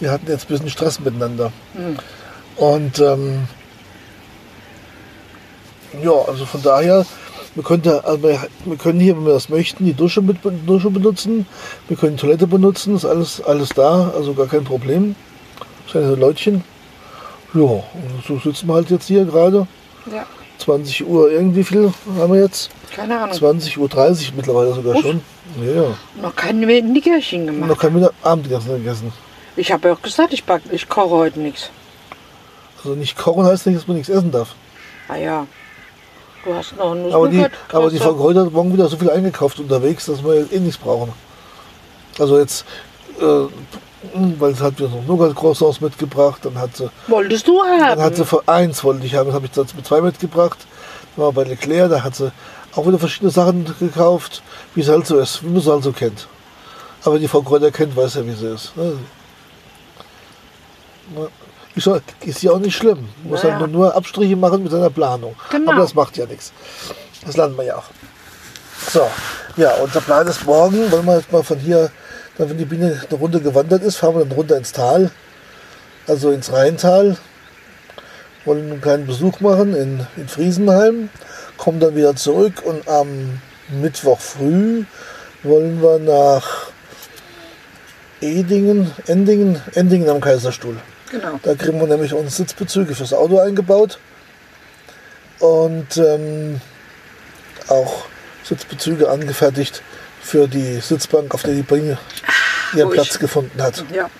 Die 0.00 0.08
hatten 0.08 0.26
jetzt 0.28 0.44
ein 0.46 0.48
bisschen 0.48 0.68
Stress 0.70 0.98
miteinander. 1.00 1.52
Und 2.56 2.98
ähm, 3.00 3.44
ja, 6.02 6.12
also 6.12 6.44
von 6.46 6.62
daher, 6.62 7.06
wir 7.54 7.62
können, 7.62 7.82
also 7.86 8.22
wir 8.22 8.76
können 8.76 9.00
hier, 9.00 9.16
wenn 9.16 9.26
wir 9.26 9.34
das 9.34 9.48
möchten, 9.48 9.84
die 9.84 9.94
Dusche, 9.94 10.22
mit, 10.22 10.38
Dusche 10.66 10.90
benutzen. 10.90 11.46
Wir 11.88 11.96
können 11.96 12.16
die 12.16 12.20
Toilette 12.20 12.46
benutzen, 12.46 12.96
ist 12.96 13.04
alles, 13.04 13.40
alles 13.40 13.70
da, 13.70 14.12
also 14.16 14.34
gar 14.34 14.46
kein 14.46 14.64
Problem. 14.64 15.14
Kleine 15.88 16.14
Leutchen. 16.14 16.64
Ja, 17.52 17.60
und 17.60 17.84
so 18.26 18.38
sitzen 18.38 18.66
wir 18.66 18.74
halt 18.74 18.90
jetzt 18.90 19.06
hier 19.06 19.24
gerade. 19.24 19.66
Ja. 20.12 20.26
20 20.58 21.06
Uhr 21.06 21.30
irgendwie 21.30 21.64
viel 21.64 21.92
haben 22.18 22.32
wir 22.32 22.40
jetzt? 22.40 22.70
Keine 22.94 23.18
Ahnung. 23.18 23.34
20 23.34 23.78
Uhr 23.78 23.88
30 23.88 24.34
mittlerweile 24.34 24.72
sogar 24.72 24.96
Uff. 24.96 25.02
schon. 25.02 25.20
Ja, 25.62 25.82
ja. 25.82 25.96
Noch 26.20 26.34
kein 26.34 26.60
Nickerchen 26.60 27.46
gemacht. 27.46 27.68
Noch 27.68 27.78
kein 27.78 28.08
Abendessen 28.22 28.76
gegessen. 28.76 29.12
Ich 29.56 29.72
habe 29.72 29.88
ja 29.88 29.94
auch 29.94 30.02
gesagt, 30.02 30.32
ich, 30.32 30.44
back, 30.44 30.62
ich 30.70 30.88
koche 30.88 31.10
heute 31.10 31.40
nichts. 31.40 31.70
Also 32.78 32.96
nicht 32.96 33.16
kochen 33.16 33.44
heißt 33.44 33.66
nicht, 33.66 33.78
dass 33.78 33.86
man 33.86 33.96
nichts 33.96 34.10
essen 34.10 34.30
darf. 34.30 34.54
Ah 35.08 35.16
ja. 35.16 35.46
Du 36.44 36.54
hast 36.54 36.76
noch 36.76 36.92
einen 36.92 37.12
Aber 37.12 37.28
die, 37.28 37.46
aber 37.72 37.90
die 37.90 37.98
Frau 37.98 38.14
Kräuter 38.14 38.44
hat 38.46 38.52
morgen 38.52 38.72
wieder 38.72 38.88
so 38.88 38.96
viel 38.96 39.10
eingekauft 39.10 39.58
unterwegs, 39.60 40.06
dass 40.06 40.22
wir 40.24 40.50
eh 40.52 40.60
nichts 40.60 40.76
brauchen. 40.78 41.12
Also 42.18 42.38
jetzt, 42.38 42.64
äh, 43.20 43.46
weil 44.38 44.54
sie 44.54 44.62
hat 44.62 44.78
wieder 44.78 44.88
so 44.90 45.02
Nougat 45.06 45.34
Croissants 45.34 45.80
mitgebracht, 45.80 46.40
dann 46.44 46.58
hat 46.58 46.76
sie, 46.76 46.84
du- 47.06 47.12
Wolltest 47.12 47.48
du 47.48 47.62
dann 47.62 47.80
hat 47.80 47.98
haben? 47.98 48.14
sie 48.14 48.24
für 48.24 48.42
eins 48.46 48.84
wollte 48.84 49.06
ich 49.06 49.14
haben, 49.14 49.26
das 49.26 49.34
habe 49.34 49.46
ich 49.46 49.56
jetzt 49.56 49.74
mit 49.74 49.86
zwei 49.86 50.00
mitgebracht. 50.00 50.58
Dann 51.16 51.24
war 51.24 51.32
bei 51.32 51.44
Leclerc, 51.44 51.90
da 51.90 52.02
hat 52.02 52.14
sie 52.16 52.30
auch 52.76 52.86
wieder 52.86 52.98
verschiedene 52.98 53.30
Sachen 53.30 53.72
gekauft, 53.78 54.42
wie 54.74 54.80
es 54.82 54.88
halt 54.88 55.06
so 55.06 55.16
ist, 55.18 55.42
wie 55.42 55.48
man 55.48 55.56
es 55.58 55.66
halt 55.66 55.82
so 55.82 55.92
kennt. 55.92 56.26
Aber 57.04 57.18
die 57.18 57.28
Frau 57.28 57.40
Kräuter 57.42 57.70
kennt, 57.70 57.96
weiß 57.96 58.14
ja, 58.14 58.26
wie 58.26 58.32
sie 58.32 58.48
ist. 58.48 58.76
ne? 58.76 58.92
Ja. 61.16 61.26
Ich 61.76 61.84
soll, 61.84 62.02
ist 62.24 62.42
ja 62.42 62.52
auch 62.52 62.58
nicht 62.58 62.76
schlimm. 62.76 63.08
Muss 63.24 63.42
Naja. 63.42 63.58
halt 63.58 63.70
nur, 63.70 63.86
nur 63.86 63.96
Abstriche 63.96 64.36
machen 64.36 64.62
mit 64.62 64.70
seiner 64.70 64.90
Planung. 64.90 65.34
Genau. 65.50 65.72
Aber 65.72 65.80
das 65.80 65.94
macht 65.94 66.16
ja 66.16 66.26
nichts. 66.26 66.52
Das 67.26 67.36
lernen 67.36 67.56
wir 67.56 67.64
ja 67.64 67.76
auch. 67.76 67.84
So, 68.90 69.08
ja, 69.56 69.72
unser 69.82 70.00
Plan 70.00 70.26
ist 70.26 70.44
morgen, 70.44 70.90
wollen 70.92 71.04
wir 71.06 71.16
jetzt 71.16 71.32
mal 71.32 71.42
von 71.42 71.58
hier, 71.58 71.90
dann 72.36 72.50
wenn 72.50 72.58
die 72.58 72.64
Biene 72.64 73.00
eine 73.08 73.18
Runde 73.18 73.40
gewandert 73.40 73.82
ist, 73.82 73.96
fahren 73.96 74.16
wir 74.16 74.24
dann 74.24 74.32
runter 74.36 74.56
ins 74.56 74.72
Tal, 74.72 75.10
also 76.06 76.30
ins 76.30 76.52
Rheintal, 76.52 77.16
wollen 78.44 78.70
einen 78.72 78.80
kleinen 78.80 79.06
Besuch 79.06 79.40
machen 79.40 79.74
in, 79.74 80.06
in 80.16 80.28
Friesenheim, 80.28 81.08
kommen 81.56 81.80
dann 81.80 81.96
wieder 81.96 82.14
zurück 82.14 82.62
und 82.64 82.86
am 82.88 83.40
Mittwoch 83.80 84.20
früh 84.20 84.84
wollen 85.42 85.80
wir 85.82 85.98
nach 85.98 86.66
Edingen, 88.20 88.90
Endingen, 89.06 89.60
Endingen 89.74 90.08
am 90.10 90.20
Kaiserstuhl. 90.20 90.76
Genau. 91.14 91.38
Da 91.44 91.54
kriegen 91.54 91.78
wir 91.78 91.86
nämlich 91.86 92.12
uns 92.12 92.36
Sitzbezüge 92.36 92.94
fürs 92.94 93.12
Auto 93.12 93.38
eingebaut 93.38 94.00
und 95.38 95.96
ähm, 95.96 96.60
auch 97.68 98.06
Sitzbezüge 98.42 99.08
angefertigt 99.08 99.82
für 100.20 100.48
die 100.48 100.80
Sitzbank, 100.80 101.32
auf 101.32 101.42
der 101.42 101.54
die 101.54 101.62
Biene 101.62 101.98
ihren 102.74 102.88
ruhig. 102.88 103.00
Platz 103.00 103.18
gefunden 103.20 103.62
hat. 103.62 103.84
Ja. 103.94 104.10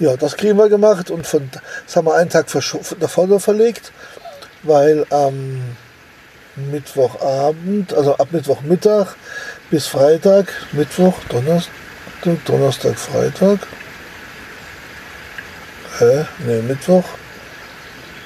Ja, 0.00 0.16
das 0.16 0.36
kriegen 0.36 0.58
wir 0.58 0.68
gemacht 0.68 1.10
und 1.12 1.24
von, 1.24 1.48
das 1.86 1.94
haben 1.94 2.08
wir 2.08 2.14
einen 2.16 2.28
Tag 2.28 2.46
nach 2.98 3.10
vorne 3.10 3.38
verlegt, 3.38 3.92
weil 4.64 5.06
am 5.10 5.76
Mittwochabend, 6.56 7.94
also 7.94 8.16
ab 8.16 8.28
Mittwochmittag 8.32 9.14
bis 9.70 9.86
Freitag, 9.86 10.52
Mittwoch, 10.72 11.14
Donnerstag, 11.28 11.72
Donnerstag, 12.46 12.98
Freitag, 12.98 13.60
hä, 15.98 16.26
nee, 16.46 16.62
Mittwoch, 16.62 17.04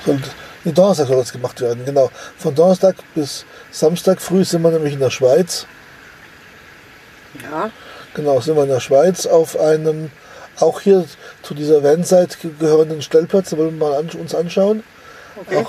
sollte, 0.04 0.30
nee, 0.64 0.72
Donnerstag 0.72 1.08
soll 1.08 1.16
das 1.16 1.32
gemacht 1.32 1.60
werden, 1.60 1.84
genau. 1.84 2.10
Von 2.36 2.54
Donnerstag 2.54 2.96
bis 3.14 3.44
Samstag 3.70 4.20
früh 4.20 4.44
sind 4.44 4.62
wir 4.62 4.70
nämlich 4.70 4.94
in 4.94 5.00
der 5.00 5.10
Schweiz. 5.10 5.66
Ja. 7.42 7.70
Genau, 8.14 8.40
sind 8.40 8.56
wir 8.56 8.64
in 8.64 8.70
der 8.70 8.80
Schweiz 8.80 9.26
auf 9.26 9.58
einem, 9.58 10.10
auch 10.58 10.80
hier 10.80 11.04
zu 11.42 11.54
dieser 11.54 11.82
Vanseite 11.82 12.36
gehörenden 12.58 13.02
Stellplatz, 13.02 13.50
da 13.50 13.58
wollen 13.58 13.78
wir 13.78 13.88
mal 13.88 13.98
an, 13.98 14.10
uns 14.18 14.34
anschauen. 14.34 14.82
Okay. 15.36 15.64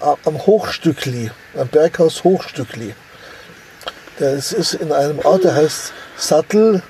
Auch 0.00 0.18
am 0.24 0.46
Hochstückli, 0.46 1.30
am 1.56 1.68
Berghaus 1.68 2.24
Hochstückli. 2.24 2.94
Das 4.18 4.52
ist 4.52 4.74
in 4.74 4.92
einem 4.92 5.18
Ort, 5.20 5.44
der 5.44 5.54
heißt 5.54 5.92
Sattel 6.16 6.82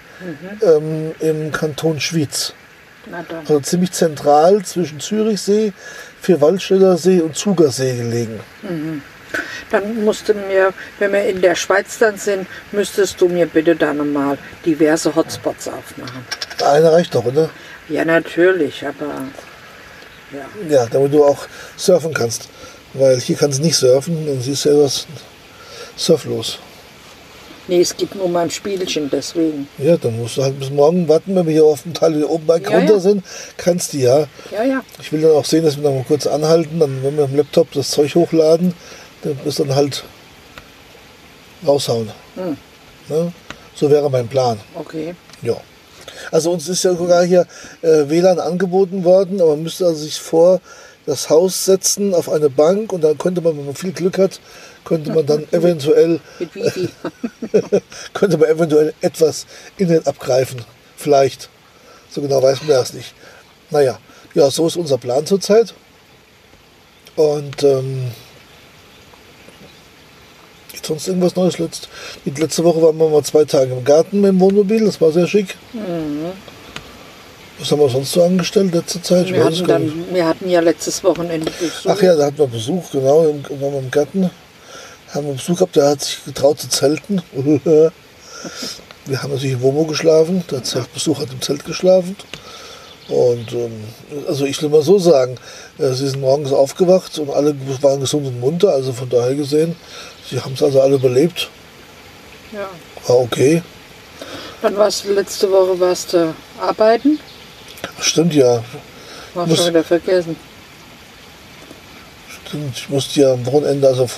ähm, 0.62 1.14
im 1.20 1.50
Kanton 1.52 2.00
Schwyz. 2.00 2.54
Dann. 3.10 3.38
Also 3.40 3.60
ziemlich 3.60 3.92
zentral 3.92 4.62
zwischen 4.64 5.00
Zürichsee, 5.00 5.72
Vierwaldstätter 6.20 6.96
See 6.96 7.20
und 7.20 7.36
Zugersee 7.36 7.96
gelegen. 7.96 8.40
Dann 9.70 10.04
musst 10.04 10.28
du 10.28 10.34
mir, 10.34 10.72
wenn 10.98 11.12
wir 11.12 11.24
in 11.24 11.40
der 11.40 11.54
Schweiz 11.54 11.98
dann 11.98 12.16
sind, 12.16 12.46
müsstest 12.72 13.20
du 13.20 13.28
mir 13.28 13.46
bitte 13.46 13.74
dann 13.74 14.12
mal 14.12 14.38
diverse 14.64 15.14
Hotspots 15.14 15.68
aufmachen. 15.68 16.24
Einer 16.64 16.92
reicht 16.92 17.14
doch, 17.14 17.24
oder? 17.24 17.50
Ja, 17.88 18.04
natürlich, 18.04 18.86
aber 18.86 19.22
ja. 20.32 20.46
Ja, 20.68 20.86
damit 20.86 21.12
du 21.12 21.24
auch 21.24 21.46
surfen 21.76 22.14
kannst. 22.14 22.48
Weil 22.94 23.18
hier 23.18 23.36
kannst 23.36 23.58
du 23.58 23.62
nicht 23.62 23.76
surfen, 23.76 24.26
dann 24.26 24.40
siehst 24.40 24.64
du 24.64 24.68
ja 24.70 24.84
was 24.84 25.06
surflos. 25.96 26.58
Nee, 27.66 27.80
es 27.80 27.96
geht 27.96 28.14
nur 28.14 28.26
um 28.26 28.36
ein 28.36 28.50
Spielchen, 28.50 29.08
deswegen. 29.10 29.68
Ja, 29.78 29.96
dann 29.96 30.18
musst 30.18 30.36
du 30.36 30.42
halt 30.42 30.58
bis 30.58 30.70
morgen 30.70 31.08
warten, 31.08 31.34
wenn 31.34 31.46
wir 31.46 31.52
hier 31.52 31.64
auf 31.64 31.82
dem 31.82 31.94
Teil 31.94 32.14
wieder 32.14 32.28
oben 32.28 32.46
bei 32.46 32.58
Ja, 32.58 32.68
runter 32.68 32.94
ja. 32.94 33.00
sind. 33.00 33.24
Kannst 33.56 33.94
du 33.94 33.98
ja. 33.98 34.26
Ja, 34.52 34.64
ja. 34.64 34.82
Ich 35.00 35.10
will 35.12 35.22
dann 35.22 35.32
auch 35.32 35.46
sehen, 35.46 35.64
dass 35.64 35.76
wir 35.76 35.82
noch 35.82 35.94
mal 35.94 36.04
kurz 36.06 36.26
anhalten, 36.26 36.78
dann 36.78 37.02
wenn 37.02 37.16
wir 37.16 37.24
am 37.24 37.34
Laptop 37.34 37.72
das 37.72 37.90
Zeug 37.90 38.14
hochladen, 38.14 38.74
dann 39.22 39.38
ist 39.46 39.60
dann 39.60 39.74
halt 39.74 40.04
raushauen. 41.66 42.10
Hm. 42.34 42.56
Ne? 43.08 43.32
So 43.74 43.90
wäre 43.90 44.10
mein 44.10 44.28
Plan. 44.28 44.60
Okay. 44.74 45.14
Ja. 45.42 45.56
Also 46.30 46.52
uns 46.52 46.68
ist 46.68 46.84
ja 46.84 46.94
sogar 46.94 47.24
hier 47.24 47.46
äh, 47.82 48.08
WLAN 48.08 48.38
angeboten 48.38 49.04
worden, 49.04 49.40
aber 49.40 49.50
man 49.50 49.62
müsste 49.62 49.86
also 49.86 50.04
sich 50.04 50.20
vor 50.20 50.60
das 51.06 51.30
Haus 51.30 51.64
setzen 51.64 52.14
auf 52.14 52.28
eine 52.28 52.50
Bank 52.50 52.92
und 52.92 53.02
dann 53.02 53.18
könnte 53.18 53.40
man, 53.40 53.56
wenn 53.56 53.66
man 53.66 53.74
viel 53.74 53.92
Glück 53.92 54.18
hat, 54.18 54.40
könnte 54.84 55.12
man 55.12 55.26
dann 55.26 55.46
eventuell 55.52 56.20
könnte 58.14 58.38
man 58.38 58.48
eventuell 58.48 58.94
etwas 59.00 59.46
Internet 59.76 60.06
abgreifen. 60.06 60.64
Vielleicht. 60.96 61.48
So 62.10 62.22
genau 62.22 62.42
weiß 62.42 62.60
man 62.62 62.68
das 62.70 62.92
nicht. 62.92 63.14
Naja, 63.70 63.98
ja, 64.34 64.50
so 64.50 64.66
ist 64.66 64.76
unser 64.76 64.98
Plan 64.98 65.26
zurzeit. 65.26 65.74
Und 67.16 67.62
ähm, 67.62 68.10
sonst 70.86 71.08
irgendwas 71.08 71.36
Neues? 71.36 71.58
Letzt, 71.58 71.88
die 72.24 72.30
letzte 72.30 72.64
Woche 72.64 72.82
waren 72.82 72.96
wir 72.98 73.08
mal 73.08 73.22
zwei 73.22 73.44
Tage 73.44 73.72
im 73.72 73.84
Garten 73.84 74.20
mit 74.20 74.30
dem 74.30 74.40
Wohnmobil, 74.40 74.84
das 74.84 75.00
war 75.00 75.12
sehr 75.12 75.26
schick. 75.26 75.56
Was 77.58 77.70
haben 77.70 77.80
wir 77.80 77.88
sonst 77.88 78.12
so 78.12 78.22
angestellt 78.22 78.74
letzte 78.74 79.00
Zeit? 79.00 79.32
Wir 79.32 79.44
hatten, 79.44 79.66
dann, 79.66 80.04
wir 80.12 80.26
hatten 80.26 80.50
ja 80.50 80.60
letztes 80.60 81.04
Wochenende 81.04 81.50
Besuch. 81.50 81.90
Ach 81.90 82.02
ja, 82.02 82.16
da 82.16 82.26
hatten 82.26 82.38
wir 82.38 82.46
Besuch, 82.48 82.90
genau, 82.90 83.24
im, 83.28 83.44
waren 83.60 83.78
im 83.78 83.90
Garten. 83.90 84.30
Haben 85.12 85.26
wir 85.28 85.34
Besuch 85.34 85.56
gehabt, 85.56 85.76
der 85.76 85.90
hat 85.90 86.00
sich 86.00 86.24
getraut 86.24 86.58
zu 86.58 86.68
zelten. 86.68 87.22
Wir 89.06 89.22
haben 89.22 89.32
natürlich 89.32 89.52
im 89.52 89.62
Womo 89.62 89.84
geschlafen, 89.84 90.44
der 90.50 90.62
Zeltbesuch 90.62 91.20
hat 91.20 91.30
im 91.30 91.40
Zelt 91.42 91.64
geschlafen. 91.66 92.16
Und 93.08 93.52
ähm, 93.52 93.84
also 94.26 94.46
ich 94.46 94.62
will 94.62 94.70
mal 94.70 94.80
so 94.80 94.98
sagen, 94.98 95.36
äh, 95.78 95.92
sie 95.92 96.08
sind 96.08 96.22
morgens 96.22 96.52
aufgewacht 96.52 97.18
und 97.18 97.28
alle 97.28 97.54
waren 97.82 98.00
gesund 98.00 98.26
und 98.26 98.40
munter, 98.40 98.70
also 98.70 98.94
von 98.94 99.10
daher 99.10 99.34
gesehen, 99.34 99.76
sie 100.30 100.40
haben 100.40 100.54
es 100.54 100.62
also 100.62 100.80
alle 100.80 100.94
überlebt. 100.94 101.50
Ja. 102.52 102.68
War 103.06 103.20
okay. 103.20 103.62
Dann 104.62 104.76
warst 104.78 105.04
du 105.04 105.12
letzte 105.12 105.50
Woche 105.50 105.78
warst 105.78 106.14
du 106.14 106.34
arbeiten. 106.58 107.18
Stimmt 108.00 108.34
ja. 108.34 108.62
War 109.34 109.46
Muss- 109.46 109.58
schon 109.58 109.68
wieder 109.68 109.84
vergessen. 109.84 110.36
Stimmt, 112.46 112.76
ich 112.76 112.88
musste 112.88 113.20
ja 113.20 113.32
am 113.32 113.44
Wochenende, 113.46 113.88
also 113.88 114.08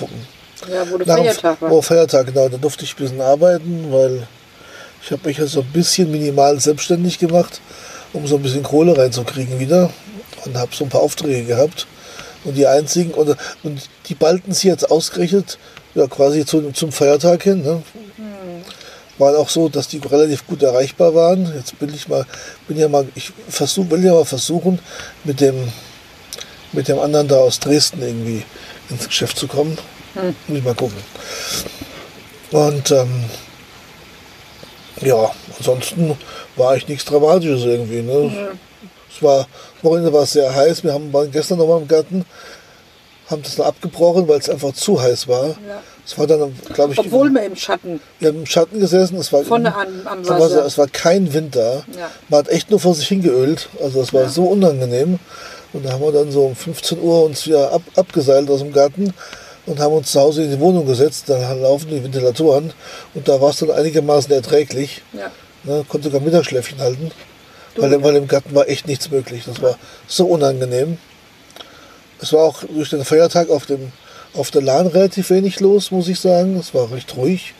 Ja, 0.71 0.89
wo 0.89 0.97
Nach 0.97 1.17
Feiertag 1.17 1.61
war. 1.61 1.71
Oh, 1.71 1.81
Feiertag, 1.81 2.27
genau. 2.27 2.49
Da 2.49 2.57
durfte 2.57 2.83
ich 2.85 2.93
ein 2.93 2.97
bisschen 2.97 3.21
arbeiten, 3.21 3.87
weil 3.91 4.27
ich 5.03 5.11
habe 5.11 5.27
mich 5.27 5.37
ja 5.37 5.45
so 5.45 5.61
ein 5.61 5.71
bisschen 5.71 6.11
minimal 6.11 6.59
selbstständig 6.59 7.19
gemacht, 7.19 7.61
um 8.13 8.27
so 8.27 8.35
ein 8.35 8.41
bisschen 8.41 8.63
Kohle 8.63 8.97
reinzukriegen 8.97 9.59
wieder. 9.59 9.89
Und 10.45 10.55
habe 10.57 10.75
so 10.75 10.83
ein 10.83 10.89
paar 10.89 11.01
Aufträge 11.01 11.43
gehabt. 11.45 11.87
Und 12.43 12.55
die 12.55 12.67
einzigen, 12.67 13.11
und, 13.11 13.35
und 13.63 13.89
die 14.07 14.15
ballten 14.15 14.53
sie 14.53 14.67
jetzt 14.67 14.89
ausgerechnet, 14.89 15.57
ja 15.95 16.07
quasi 16.07 16.45
zu, 16.45 16.71
zum 16.71 16.91
Feiertag 16.91 17.43
hin. 17.43 17.63
Ne? 17.63 17.81
War 19.17 19.37
auch 19.37 19.49
so, 19.49 19.69
dass 19.69 19.87
die 19.87 19.97
relativ 19.97 20.45
gut 20.45 20.61
erreichbar 20.61 21.15
waren. 21.15 21.51
Jetzt 21.55 21.77
bin 21.79 21.93
ich 21.93 22.07
mal, 22.07 22.25
bin 22.67 22.77
ja 22.77 22.87
mal, 22.87 23.07
ich 23.15 23.31
versuch, 23.49 23.89
will 23.89 24.03
ja 24.03 24.13
mal 24.13 24.25
versuchen, 24.25 24.79
mit 25.23 25.41
dem, 25.41 25.71
mit 26.71 26.87
dem 26.87 26.99
anderen 26.99 27.27
da 27.27 27.37
aus 27.37 27.59
Dresden 27.59 28.01
irgendwie 28.01 28.43
ins 28.89 29.07
Geschäft 29.07 29.37
zu 29.37 29.47
kommen. 29.47 29.77
Muss 30.47 30.57
ich 30.57 30.63
mal 30.63 30.75
gucken. 30.75 30.97
Und 32.51 32.91
ähm, 32.91 33.25
ja, 35.01 35.31
ansonsten 35.57 36.17
war 36.55 36.71
eigentlich 36.71 36.87
nichts 36.87 37.05
Dramatisches 37.05 37.65
irgendwie. 37.65 38.01
Ne? 38.01 38.49
Es 39.09 39.21
war, 39.21 39.47
Wochenende 39.81 40.13
war 40.13 40.23
es 40.23 40.33
sehr 40.33 40.53
heiß. 40.53 40.83
Wir 40.83 40.93
haben, 40.93 41.11
waren 41.13 41.31
gestern 41.31 41.59
noch 41.59 41.67
mal 41.67 41.81
im 41.81 41.87
Garten, 41.87 42.25
haben 43.29 43.41
das 43.43 43.55
dann 43.55 43.65
abgebrochen, 43.67 44.27
weil 44.27 44.39
es 44.39 44.49
einfach 44.49 44.73
zu 44.73 45.01
heiß 45.01 45.27
war. 45.27 45.47
Ja. 45.49 45.81
Es 46.05 46.17
war 46.17 46.25
dann, 46.27 46.55
glaube 46.73 46.93
ich, 46.93 46.99
Obwohl 46.99 47.29
wir 47.31 47.43
im 47.43 47.55
Schatten 47.55 47.99
wir 48.19 48.29
haben 48.29 48.39
im 48.39 48.45
Schatten 48.45 48.79
gesessen. 48.79 49.17
Es 49.17 49.33
war, 49.33 49.43
vorne 49.43 49.75
am 49.75 50.25
war, 50.27 50.39
Wasser. 50.39 50.65
es 50.65 50.77
war 50.77 50.87
kein 50.87 51.33
Wind 51.33 51.55
da. 51.55 51.83
Ja. 51.97 52.09
Man 52.29 52.39
hat 52.39 52.49
echt 52.49 52.69
nur 52.71 52.79
vor 52.79 52.95
sich 52.95 53.07
hingeölt. 53.09 53.67
Also 53.83 54.01
es 54.01 54.13
war 54.13 54.23
Ja. 54.23 54.29
so 54.29 54.45
unangenehm. 54.45 55.19
Und 55.73 55.85
da 55.85 55.91
haben 55.91 56.01
wir 56.01 56.13
dann 56.13 56.31
so 56.31 56.45
um 56.45 56.55
15 56.55 57.01
Uhr 57.01 57.23
uns 57.25 57.45
wieder 57.45 57.73
ab, 57.73 57.81
abgeseilt 57.97 58.49
aus 58.49 58.59
dem 58.61 58.71
Garten, 58.71 59.13
und 59.65 59.79
haben 59.79 59.93
uns 59.93 60.13
zu 60.13 60.21
Hause 60.21 60.43
in 60.43 60.51
die 60.51 60.59
Wohnung 60.61 60.85
gesetzt. 60.85 61.25
Dann 61.27 61.61
laufen 61.61 61.89
die 61.89 62.01
Ventilatoren 62.01 62.71
und 63.13 63.27
da 63.27 63.41
war 63.41 63.49
es 63.49 63.57
dann 63.57 63.71
einigermaßen 63.71 64.31
erträglich. 64.31 65.01
Ja. 65.11 65.29
Ne, 65.65 65.83
konnte 65.89 66.07
sogar 66.07 66.21
Mittagsschläfchen 66.21 66.79
halten, 66.79 67.11
Du, 67.75 67.81
weil, 67.81 68.01
weil 68.01 68.15
im 68.15 68.27
Garten 68.29 68.55
war 68.55 68.69
echt 68.69 68.87
nichts 68.87 69.11
möglich. 69.11 69.43
Das 69.45 69.61
war 69.61 69.77
so 70.07 70.25
unangenehm. 70.27 70.97
Es 72.19 72.33
war 72.33 72.43
auch 72.43 72.63
durch 72.63 72.89
den 72.89 73.05
Feiertag 73.05 73.49
auf, 73.49 73.65
dem, 73.65 73.91
auf 74.33 74.51
der 74.51 74.61
Lahn 74.61 74.87
relativ 74.87 75.29
wenig 75.29 75.59
los, 75.59 75.91
muss 75.91 76.07
ich 76.07 76.19
sagen. 76.19 76.57
Es 76.57 76.73
war 76.73 76.91
recht 76.91 77.15
ruhig. 77.15 77.53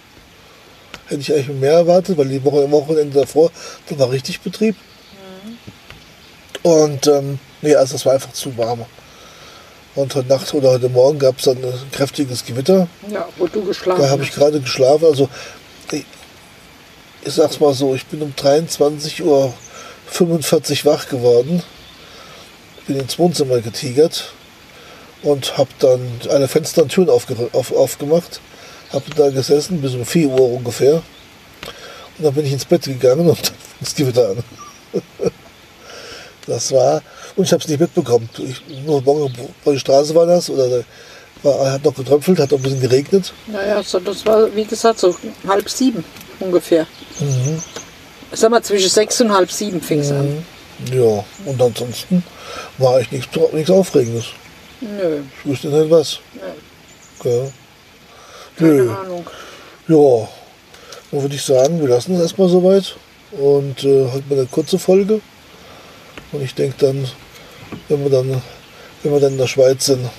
Hätte 1.07 1.21
ich 1.21 1.33
eigentlich 1.33 1.55
mehr 1.59 1.73
erwartet, 1.73 2.17
weil 2.17 2.27
die 2.27 2.43
Woche 2.43 2.63
am 2.63 2.71
Wochenende 2.71 3.19
davor, 3.19 3.51
da 3.87 3.97
war 3.99 4.11
richtig 4.11 4.41
Betrieb. 4.41 4.75
Und 6.63 7.07
ähm, 7.07 7.39
nee, 7.61 7.75
also 7.75 7.95
es 7.95 8.05
war 8.05 8.13
einfach 8.13 8.33
zu 8.33 8.57
warm. 8.57 8.85
Und 9.95 10.13
heute 10.15 10.27
Nacht 10.27 10.53
oder 10.53 10.71
heute 10.71 10.89
Morgen 10.89 11.17
gab 11.17 11.37
es 11.37 11.45
dann 11.45 11.57
ein 11.57 11.91
kräftiges 11.91 12.43
Gewitter. 12.45 12.87
ja, 13.09 13.27
wo 13.37 13.47
du 13.47 13.63
geschlafen 13.63 14.01
Da 14.01 14.09
habe 14.09 14.23
ich 14.23 14.31
gerade 14.31 14.59
geschlafen. 14.59 15.05
Also 15.05 15.29
ich, 15.91 16.03
ich 17.23 17.33
sag's 17.33 17.59
mal 17.59 17.73
so, 17.73 17.95
ich 17.95 18.05
bin 18.07 18.21
um 18.21 18.33
23.45 18.33 19.23
Uhr 19.23 19.53
wach 20.91 21.07
geworden. 21.07 21.63
Bin 22.85 22.99
ins 22.99 23.17
Wohnzimmer 23.17 23.59
getigert 23.61 24.33
und 25.23 25.57
habe 25.57 25.69
dann 25.79 25.99
alle 26.29 26.47
Fenster 26.47 26.83
und 26.83 26.89
Türen 26.89 27.09
aufge 27.09 27.35
auf, 27.53 27.71
aufgemacht. 27.71 28.39
Habe 28.91 29.05
da 29.15 29.29
gesessen 29.29 29.81
bis 29.81 29.93
um 29.93 30.05
4 30.05 30.27
Uhr 30.29 30.53
ungefähr. 30.53 30.95
Und 32.17 32.23
dann 32.25 32.33
bin 32.33 32.45
ich 32.45 32.53
ins 32.53 32.65
Bett 32.65 32.83
gegangen 32.83 33.27
und 33.27 33.37
dann 33.37 33.45
fing 33.45 33.77
das 33.79 33.95
Gewitter 33.95 34.29
an. 34.29 34.43
Das 36.47 36.71
war, 36.71 37.01
und 37.35 37.43
ich 37.43 37.51
habe 37.51 37.61
es 37.61 37.67
nicht 37.67 37.79
mitbekommen. 37.79 38.29
Ich, 38.37 38.61
nur 38.85 39.01
morgen 39.01 39.33
vor 39.63 39.73
die 39.73 39.79
Straße 39.79 40.15
war 40.15 40.25
das, 40.25 40.49
oder 40.49 40.83
war, 41.43 41.71
hat 41.71 41.83
noch 41.83 41.93
getröpfelt, 41.93 42.39
hat 42.39 42.51
noch 42.51 42.59
ein 42.59 42.63
bisschen 42.63 42.79
geregnet. 42.81 43.33
Naja, 43.47 43.83
so, 43.83 43.99
das 43.99 44.25
war, 44.25 44.55
wie 44.55 44.63
gesagt, 44.63 44.99
so 44.99 45.15
halb 45.45 45.69
sieben 45.69 46.05
ungefähr. 46.39 46.87
Mhm. 47.19 47.61
Sag 48.31 48.51
mal, 48.51 48.63
zwischen 48.63 48.89
sechs 48.89 49.19
und 49.19 49.33
halb 49.33 49.51
sieben 49.51 49.81
fing 49.81 49.99
es 49.99 50.11
an. 50.11 50.45
Ja, 50.93 51.23
und 51.45 51.61
ansonsten 51.61 52.23
war 52.77 52.95
eigentlich 52.95 53.11
nichts, 53.11 53.53
nichts 53.53 53.69
Aufregendes. 53.69 54.25
Nö, 54.81 55.21
Ich 55.43 55.49
wüsste 55.49 55.67
nicht 55.69 55.89
was. 55.89 56.19
nö, 57.23 57.31
Ja. 57.31 57.49
keine 58.57 58.73
Nö. 58.73 58.91
Ahnung. 58.91 59.25
Ja, 59.87 60.27
dann 61.11 61.21
würde 61.21 61.35
ich 61.35 61.41
sagen, 61.43 61.79
wir 61.81 61.87
lassen 61.87 62.15
es 62.15 62.21
erstmal 62.21 62.49
soweit. 62.49 62.95
Und 63.31 63.83
äh, 63.83 64.09
heute 64.11 64.23
mal 64.29 64.39
eine 64.39 64.45
kurze 64.47 64.79
Folge. 64.79 65.19
Und 66.31 66.41
ich 66.41 66.53
denke 66.55 66.75
dann, 66.85 67.07
wenn 67.89 68.03
wir 68.03 68.09
dann, 68.09 68.41
wenn 69.03 69.11
wir 69.11 69.19
dann 69.19 69.33
in 69.33 69.37
der 69.37 69.47
Schweiz 69.47 69.85
sind, 69.85 70.03
ein 70.03 70.09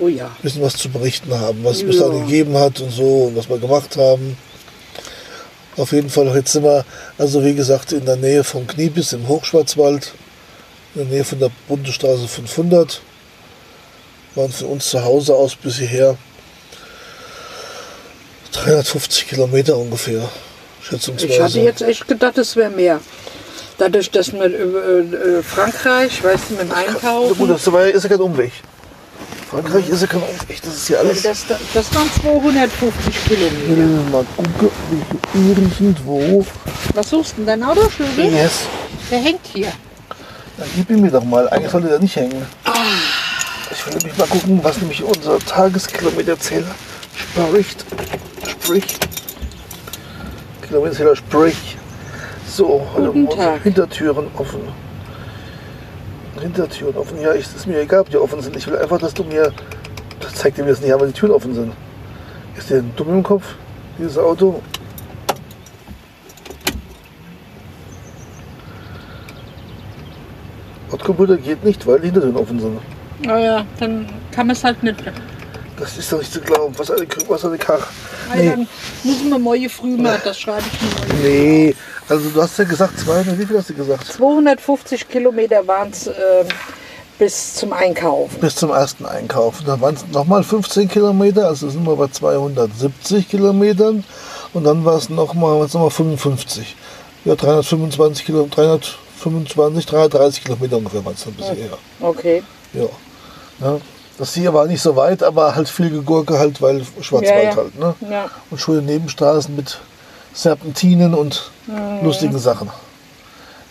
Oh 0.00 0.06
ja. 0.06 0.30
bisschen 0.42 0.62
was 0.62 0.76
zu 0.76 0.88
berichten 0.90 1.34
haben, 1.34 1.64
was 1.64 1.78
es 1.78 1.84
bis 1.84 1.98
dahin 1.98 2.20
gegeben 2.20 2.56
hat 2.56 2.80
und 2.80 2.90
so 2.92 3.24
und 3.24 3.36
was 3.36 3.48
wir 3.48 3.58
gemacht 3.58 3.96
haben. 3.96 4.36
Auf 5.76 5.90
jeden 5.92 6.08
Fall, 6.08 6.26
jetzt 6.36 6.52
sind 6.52 6.62
wir, 6.62 6.84
also 7.18 7.44
wie 7.44 7.54
gesagt, 7.54 7.90
in 7.92 8.04
der 8.04 8.14
Nähe 8.16 8.44
von 8.44 8.66
Kniebis 8.66 9.12
im 9.12 9.26
Hochschwarzwald, 9.26 10.12
in 10.94 11.02
der 11.02 11.10
Nähe 11.10 11.24
von 11.24 11.40
der 11.40 11.50
Bundesstraße 11.66 12.28
500. 12.28 13.00
Waren 14.34 14.52
von 14.52 14.68
uns 14.68 14.90
zu 14.90 15.04
Hause 15.04 15.34
aus 15.34 15.56
bis 15.56 15.76
hierher 15.78 16.16
350 18.52 19.28
Kilometer 19.28 19.76
ungefähr, 19.76 20.28
schätzungsweise. 20.82 21.32
Ich 21.32 21.40
hatte 21.40 21.60
jetzt 21.60 21.82
echt 21.82 22.08
gedacht, 22.08 22.38
es 22.38 22.56
wäre 22.56 22.70
mehr. 22.70 23.00
Dadurch, 23.78 24.10
dass 24.10 24.32
wir 24.32 24.46
über 24.46 24.84
äh, 24.84 25.42
Frankreich, 25.42 26.22
weißt 26.22 26.44
du, 26.50 26.54
mit 26.54 26.62
dem 26.62 26.68
Na 26.70 26.82
gut, 26.82 26.88
Einkaufen, 27.04 27.48
das 27.48 27.66
ist 27.94 28.02
ja 28.02 28.08
kein 28.08 28.20
Umweg. 28.20 28.52
Frankreich 29.50 29.88
ist 29.88 30.00
ja 30.00 30.06
kein 30.08 30.22
Umweg, 30.22 30.60
das 30.62 30.74
ist 30.74 30.88
ja 30.88 30.98
alles. 30.98 31.22
das, 31.22 31.44
das 31.72 31.94
waren 31.94 32.10
250 32.20 32.92
Ich 33.08 33.30
will 33.30 33.36
Kilometer. 33.50 34.10
mal 34.10 34.26
gucken, 34.36 34.70
irgendwo. 35.34 36.44
Was 36.94 37.10
suchst 37.10 37.32
du 37.32 37.36
denn, 37.44 37.46
dein 37.46 37.62
Autoschlüssel? 37.62 38.32
Yes. 38.32 38.52
Der 39.10 39.20
hängt 39.20 39.46
hier. 39.54 39.72
Dann 40.56 40.68
gib 40.74 40.90
ihn 40.90 41.00
mir 41.00 41.10
doch 41.10 41.22
mal. 41.22 41.48
Eigentlich 41.48 41.70
sollte 41.70 41.88
der 41.88 42.00
nicht 42.00 42.16
hängen. 42.16 42.44
Nämlich 43.90 44.18
mal 44.18 44.26
gucken, 44.26 44.60
was 44.62 44.78
nämlich 44.78 45.02
unser 45.02 45.38
Tageskilometerzähler 45.38 46.74
spricht. 47.14 47.84
Spricht. 48.46 49.08
Kilometerzähler 50.66 51.16
spricht. 51.16 51.78
So, 52.46 52.86
Guten 52.94 53.22
Morgen. 53.22 53.36
Tag. 53.36 53.62
Hintertüren 53.62 54.26
offen. 54.36 54.60
Hintertüren 56.40 56.96
offen. 56.96 57.20
Ja, 57.20 57.34
ich, 57.34 57.46
ist 57.46 57.66
mir 57.66 57.80
egal, 57.80 58.00
ob 58.00 58.10
die 58.10 58.16
offen 58.16 58.40
sind. 58.42 58.56
Ich 58.56 58.66
will 58.66 58.76
einfach, 58.76 58.98
dass 58.98 59.14
du 59.14 59.24
mir. 59.24 59.52
Das 60.20 60.34
zeigt 60.34 60.58
dir 60.58 60.64
mir 60.64 60.70
das 60.70 60.80
nicht, 60.80 60.92
aber 60.92 61.06
die 61.06 61.12
Türen 61.12 61.32
offen 61.32 61.54
sind. 61.54 61.72
Ist 62.56 62.70
der 62.70 62.82
dumm 62.82 63.08
im 63.08 63.22
Kopf, 63.22 63.44
dieses 63.98 64.18
Auto? 64.18 64.60
Bordcomputer 70.90 71.36
geht 71.36 71.64
nicht, 71.64 71.86
weil 71.86 72.00
die 72.00 72.06
Hintertüren 72.06 72.36
offen 72.36 72.60
sind. 72.60 72.78
Naja, 73.22 73.64
dann 73.80 74.08
kann 74.32 74.46
man 74.46 74.56
es 74.56 74.64
halt 74.64 74.82
nicht. 74.82 74.96
Das 75.78 75.96
ist 75.96 76.12
doch 76.12 76.18
nicht 76.18 76.32
zu 76.32 76.40
glauben. 76.40 76.74
Was 76.76 76.90
eine, 76.90 77.06
was 77.28 77.44
eine 77.44 77.58
Kach. 77.58 77.86
Also 78.30 78.42
Nee. 78.42 78.50
Dann 78.50 78.68
müssen 79.04 79.28
wir 79.30 79.38
morgen 79.38 79.70
früh 79.70 79.96
mal, 79.96 80.20
das 80.22 80.38
schreibe 80.38 80.64
ich 80.72 80.82
mir. 80.82 81.28
Nee, 81.28 81.74
also 82.08 82.28
du 82.30 82.42
hast 82.42 82.58
ja 82.58 82.64
gesagt, 82.64 82.98
200, 82.98 83.38
wie 83.38 83.46
viel 83.46 83.58
hast 83.58 83.70
du 83.70 83.74
gesagt? 83.74 84.04
250 84.06 85.08
Kilometer 85.08 85.66
waren 85.66 85.90
es 85.90 86.10
bis 87.18 87.54
zum 87.54 87.72
Einkaufen. 87.72 88.40
Bis 88.40 88.56
zum 88.56 88.70
ersten 88.70 89.04
Einkauf. 89.04 89.62
Dann 89.66 89.80
waren 89.80 89.94
es 89.94 90.06
nochmal 90.08 90.42
15 90.42 90.88
Kilometer, 90.88 91.48
also 91.48 91.68
sind 91.68 91.84
wir 91.84 91.96
bei 91.96 92.08
270 92.08 93.28
Kilometern. 93.28 94.04
Und 94.54 94.64
dann 94.64 94.84
war 94.84 94.96
es 94.96 95.08
nochmal 95.10 95.58
noch 95.60 95.74
mal 95.74 95.90
55. 95.90 96.76
Ja, 97.24 97.34
325 97.34 98.24
Kilometer, 98.24 98.56
325, 98.56 99.86
330 99.86 100.44
Kilometer 100.44 100.76
ungefähr 100.76 101.04
waren 101.04 101.14
es 101.14 101.24
dann 101.24 101.34
bisher. 101.34 101.56
Ja. 101.56 101.78
Okay. 102.00 102.42
ja. 102.72 102.86
Ja. 103.60 103.78
Das 104.18 104.34
hier 104.34 104.52
war 104.52 104.66
nicht 104.66 104.82
so 104.82 104.96
weit, 104.96 105.22
aber 105.22 105.54
halt 105.54 105.68
viel 105.68 105.90
Gegurke 105.90 106.38
halt, 106.38 106.60
weil 106.60 106.84
Schwarzwald 107.00 107.44
Ja, 107.44 107.56
halt. 107.56 107.78
Ne? 107.78 107.94
Ja. 108.10 108.26
und 108.50 108.60
schöne 108.60 108.82
Nebenstraßen 108.82 109.54
mit 109.54 109.78
Serpentinen 110.34 111.14
und 111.14 111.50
lustigen 112.02 112.38
Sachen. 112.38 112.68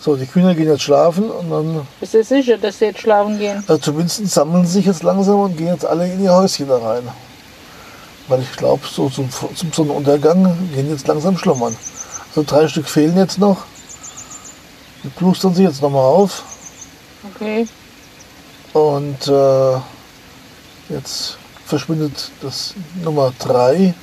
So, 0.00 0.16
die 0.16 0.26
Kühe 0.26 0.54
gehen 0.54 0.68
jetzt 0.68 0.82
schlafen 0.82 1.28
und 1.30 1.50
dann, 1.50 1.86
Bist 2.00 2.14
du 2.14 2.22
sicher, 2.24 2.56
dass 2.56 2.78
sie 2.78 2.86
jetzt 2.86 3.00
schlafen 3.00 3.38
gehen? 3.38 3.62
also 3.66 3.78
zumindest 3.78 4.26
sammeln 4.28 4.64
sie 4.64 4.74
sich 4.74 4.86
jetzt 4.86 5.02
langsam 5.02 5.40
und 5.40 5.56
gehen 5.58 5.66
jetzt 5.68 5.84
alle 5.84 6.10
in 6.10 6.22
ihr 6.22 6.32
Häuschen 6.32 6.68
da 6.68 6.78
rein. 6.78 7.06
Weil 8.28 8.40
ich 8.40 8.52
glaube, 8.52 8.82
so 8.90 9.08
zum, 9.10 9.28
zum 9.54 9.72
Sonnenuntergang 9.72 10.56
gehen 10.72 10.88
jetzt 10.90 11.06
langsam 11.08 11.36
schlummern. 11.36 11.76
Also 12.30 12.44
drei 12.46 12.68
Stück 12.68 12.88
fehlen 12.88 13.16
jetzt 13.16 13.38
noch. 13.38 13.58
Die 15.02 15.08
plustern 15.08 15.54
sich 15.54 15.66
jetzt 15.66 15.82
nochmal 15.82 16.04
auf 16.04 16.42
Okay. 17.34 17.66
Und 18.78 19.26
äh, 19.28 19.78
jetzt 20.94 21.36
verschwindet 21.66 22.30
das 22.42 22.74
Nummer 23.02 23.32
drei. 23.38 23.94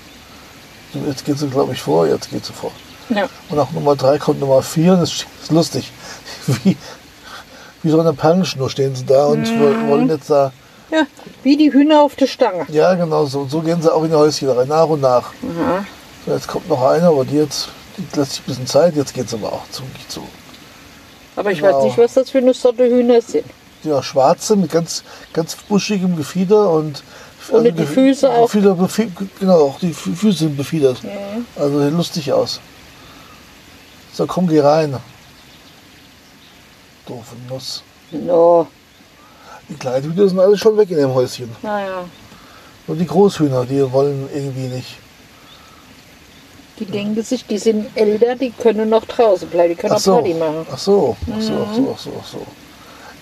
Jetzt 1.07 1.25
geht 1.25 1.37
sie, 1.37 1.47
glaube 1.49 1.73
ich, 1.73 1.81
vor, 1.81 2.07
jetzt 2.07 2.29
geht 2.31 2.45
sie 2.45 2.53
vor. 2.53 2.71
Ja. 3.09 3.27
Und 3.49 3.57
nach 3.57 3.69
Nummer 3.71 3.95
3 3.95 4.17
kommt 4.17 4.39
Nummer 4.39 4.61
4. 4.63 4.95
Das 4.95 5.11
ist 5.11 5.51
lustig. 5.51 5.91
Wie, 6.63 6.75
wie 7.83 7.89
so 7.91 7.99
eine 7.99 8.13
Perlenschnur 8.13 8.67
stehen 8.69 8.95
sie 8.95 9.05
da 9.05 9.25
und 9.27 9.45
wo- 9.59 9.89
wollen 9.91 10.09
jetzt 10.09 10.29
da. 10.29 10.51
ja. 10.89 11.03
Wie 11.43 11.55
die 11.55 11.71
Hühner 11.71 12.01
auf 12.01 12.15
der 12.15 12.25
Stange. 12.25 12.65
Ja, 12.69 12.95
genau 12.95 13.25
so. 13.27 13.41
Und 13.41 13.51
so 13.51 13.59
gehen 13.61 13.79
sie 13.81 13.93
auch 13.93 14.03
in 14.03 14.09
die 14.09 14.15
Häuschen 14.15 14.49
rein, 14.49 14.67
nach 14.67 14.87
und 14.87 15.01
nach. 15.01 15.31
So, 16.25 16.31
jetzt 16.33 16.47
kommt 16.47 16.67
noch 16.67 16.81
einer, 16.81 17.09
aber 17.09 17.25
die 17.25 17.35
jetzt 17.37 17.69
die 17.97 18.17
lässt 18.19 18.31
sich 18.31 18.41
ein 18.41 18.45
bisschen 18.45 18.67
Zeit. 18.67 18.95
Jetzt 18.95 19.13
geht 19.13 19.27
es 19.27 19.33
aber 19.35 19.53
auch 19.53 19.69
zügig 19.69 20.07
zu. 20.07 20.21
Aber 21.35 21.51
ich 21.51 21.59
Genau. 21.59 21.77
weiß 21.77 21.83
nicht, 21.83 21.97
was 21.99 22.13
das 22.15 22.31
für 22.31 22.39
eine 22.39 22.53
Sorte 22.55 22.85
Hühner 22.87 23.21
sind. 23.21 23.45
Ja, 23.85 24.01
schwarze 24.03 24.55
mit 24.55 24.71
ganz, 24.71 25.03
ganz 25.33 25.55
buschigem 25.55 26.15
Gefieder 26.17 26.69
und. 26.71 27.03
Und 27.49 27.63
die 27.63 27.71
Gef- 27.71 27.85
Füße 27.85 28.27
auch. 28.29 28.49
Befi- 28.51 29.11
genau, 29.39 29.67
auch 29.67 29.79
die 29.79 29.93
Fü- 29.93 30.15
Füße 30.15 30.39
sind 30.39 30.57
befiedert. 30.57 30.97
Also 31.55 31.79
sieht 31.83 31.93
lustig 31.93 32.33
aus. 32.33 32.59
So, 34.13 34.25
komm, 34.25 34.47
geh 34.47 34.59
rein. 34.61 34.97
Doofe 37.05 37.35
Nuss. 37.47 37.83
No. 38.11 38.67
Die 39.69 39.75
kleinen 39.75 40.11
Hühner 40.11 40.27
sind 40.27 40.39
alle 40.39 40.57
schon 40.57 40.75
weg 40.77 40.89
in 40.89 40.97
dem 40.97 41.13
Häuschen. 41.13 41.55
Naja. 41.61 42.05
Nur 42.87 42.97
die 42.97 43.05
Großhühner, 43.05 43.65
die 43.65 43.91
wollen 43.91 44.27
irgendwie 44.33 44.67
nicht. 44.67 44.97
Die 46.79 46.85
denken 46.85 47.23
sich, 47.23 47.45
die 47.45 47.57
sind 47.57 47.87
älter, 47.95 48.35
die 48.35 48.51
können 48.51 48.89
noch 48.89 49.05
draußen 49.05 49.47
bleiben, 49.49 49.69
die 49.69 49.75
können 49.75 49.93
Ach 49.93 49.97
auch 49.97 50.01
so, 50.01 50.13
Party 50.15 50.33
machen. 50.33 50.65
ach 50.71 50.77
so, 50.77 51.15
ach 51.31 51.41
so, 51.41 51.53
ach 51.69 51.73
so, 51.75 51.93
ach 51.95 51.99
so, 51.99 52.11
ach 52.21 52.27
so. 52.27 52.45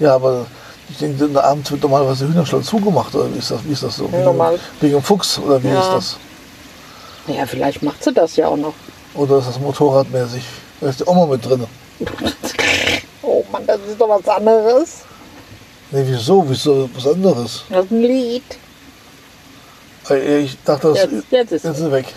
Ja, 0.04 0.16
aber 0.16 0.46
ich 0.90 0.98
denke, 0.98 1.30
der 1.30 1.46
Abend 1.46 1.72
wird 1.72 1.82
normalerweise 1.82 2.28
Hühnerstall 2.28 2.62
zugemacht, 2.62 3.16
oder 3.16 3.34
wie 3.34 3.38
ist 3.40 3.50
das, 3.52 3.64
wie 3.64 3.72
ist 3.72 3.84
das 3.84 3.96
so? 3.96 4.12
Wegen- 4.12 4.26
Normal. 4.26 4.60
Wegen 4.82 4.94
dem 4.96 5.02
Fuchs, 5.02 5.40
oder 5.40 5.64
wie 5.64 5.70
Ja. 5.70 5.80
ist 5.80 6.18
das? 7.28 7.36
Ja, 7.38 7.46
vielleicht 7.46 7.82
macht 7.82 8.04
sie 8.04 8.12
das 8.14 8.36
ja 8.36 8.50
auch 8.50 8.58
noch. 8.58 8.74
Oder 9.16 9.38
ist 9.38 9.48
das 9.48 9.60
motorradmäßig? 9.60 10.44
Da 10.82 10.90
ist 10.90 11.00
die 11.00 11.06
Oma 11.06 11.26
mit 11.26 11.46
drin. 11.46 11.66
Oh 13.26 13.42
Mann, 13.54 13.66
das 13.66 13.80
ist 13.88 14.02
doch 14.02 14.10
was 14.10 14.28
anderes. 14.28 14.98
Nee, 15.92 16.04
wieso? 16.06 16.44
Wieso 16.50 16.90
was 16.94 17.08
anderes? 17.08 17.64
Das 17.70 17.86
ist 17.86 17.92
ein 17.92 18.02
Lied. 18.02 18.44
Ich 20.44 20.58
dachte, 20.66 20.90
das 20.90 20.98
Jetzt, 20.98 21.14
jetzt 21.32 21.52
ist 21.54 21.64
jetzt 21.64 21.78
es. 21.78 21.80
ist 21.80 21.92
weg. 21.92 22.14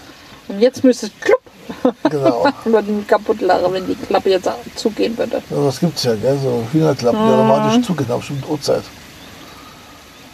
Und 0.48 0.60
jetzt 0.60 0.84
müsste 0.84 1.06
es 1.06 1.12
klupp. 1.20 1.40
Genau. 2.10 2.46
Würde 2.64 2.92
mich 2.92 3.06
kaputt 3.06 3.40
lachen, 3.40 3.72
wenn 3.72 3.86
die 3.86 3.94
Klappe 3.94 4.30
jetzt 4.30 4.48
zugehen 4.76 5.16
würde. 5.18 5.42
Ja, 5.50 5.64
das 5.64 5.80
gibt's 5.80 6.04
ja, 6.04 6.14
gell? 6.14 6.38
So 6.42 6.64
Hühnerklappen, 6.72 7.18
die 7.18 7.32
automatisch 7.32 7.86
zugehen, 7.86 8.10
auf 8.10 8.20
bestimmte 8.20 8.48
Uhrzeit. 8.48 8.82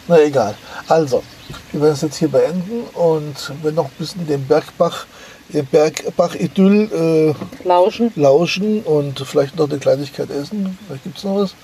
Na 0.07 0.19
egal. 0.19 0.55
Also, 0.87 1.23
wir 1.71 1.81
werden 1.81 1.93
es 1.93 2.01
jetzt 2.01 2.17
hier 2.17 2.27
beenden 2.27 2.83
und 2.93 3.35
wenn 3.63 3.75
noch 3.75 3.85
ein 3.85 3.91
bisschen 3.97 4.27
den 4.27 4.45
Bergbach, 4.45 5.05
den 5.49 5.65
Bergbach-Idyll 5.65 7.35
äh, 7.63 7.67
Lauschen. 7.67 8.11
lauschen 8.15 8.81
und 8.83 9.19
vielleicht 9.19 9.55
noch 9.55 9.69
eine 9.69 9.79
Kleinigkeit 9.79 10.29
essen. 10.29 10.77
Vielleicht 10.87 11.03
gibt's 11.03 11.23
noch 11.23 11.35
was. 11.35 11.55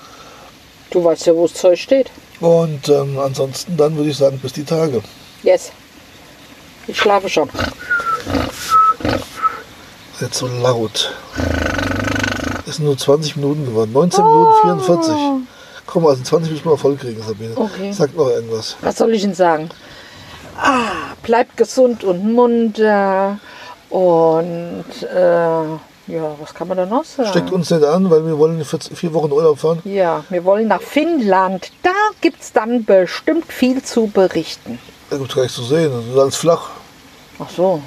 Du 0.91 1.03
weißt 1.03 1.27
ja, 1.27 1.35
wo 1.35 1.47
das 1.47 1.55
Zeug 1.55 1.79
steht. 1.79 2.09
Und 2.39 2.87
ähm, 2.89 3.19
ansonsten 3.19 3.75
dann 3.77 3.95
würde 3.95 4.09
ich 4.09 4.17
sagen, 4.17 4.39
bis 4.39 4.53
die 4.53 4.63
Tage. 4.63 5.01
Yes. 5.43 5.71
Ich 6.87 6.97
schlafe 6.97 7.29
schon. 7.29 7.49
Jetzt 10.19 10.37
so 10.37 10.47
laut. 10.47 11.13
Es 12.67 12.75
sind 12.75 12.85
nur 12.85 12.97
20 12.97 13.37
Minuten 13.37 13.65
geworden. 13.65 13.91
19 13.93 14.23
Minuten 14.23 14.51
44. 14.61 15.15
Komm, 15.85 16.05
also 16.05 16.21
20 16.21 16.51
müssen 16.51 16.65
wir 16.65 16.77
voll 16.77 16.97
kriegen, 16.97 17.21
Sabine. 17.23 17.53
Okay. 17.55 17.91
Sag 17.93 18.15
noch 18.15 18.29
irgendwas. 18.29 18.75
Was 18.81 18.97
soll 18.97 19.13
ich 19.13 19.23
Ihnen 19.23 19.33
sagen? 19.33 19.69
Ah, 20.55 21.15
bleibt 21.23 21.57
gesund 21.57 22.03
und 22.03 22.31
munter. 22.33 23.39
Und 23.89 24.85
äh, 25.01 25.63
ja, 26.13 26.35
was 26.39 26.53
kann 26.53 26.67
man 26.67 26.77
da 26.77 26.85
noch 26.85 27.05
sagen? 27.05 27.29
Steckt 27.29 27.51
uns 27.51 27.71
nicht 27.71 27.83
an, 27.83 28.11
weil 28.11 28.25
wir 28.25 28.37
wollen 28.37 28.63
vier, 28.63 28.79
vier 28.79 29.13
Wochen 29.13 29.31
Urlaub 29.31 29.57
fahren. 29.57 29.79
Ja, 29.83 30.25
wir 30.29 30.43
wollen 30.43 30.67
nach 30.67 30.81
Finnland. 30.81 31.71
Da 31.81 31.91
gibt 32.21 32.41
es 32.41 32.51
dann 32.51 32.85
bestimmt 32.85 33.51
viel 33.51 33.81
zu 33.81 34.07
berichten. 34.07 34.79
Da 35.09 35.17
gibt 35.17 35.29
es 35.29 35.35
gar 35.35 35.41
nichts 35.43 35.55
zu 35.57 35.63
sehen. 35.63 35.91
Das 35.91 36.05
ist 36.05 36.19
alles 36.19 36.35
flach. 36.35 36.69
Ach 37.39 37.49
so. 37.49 37.81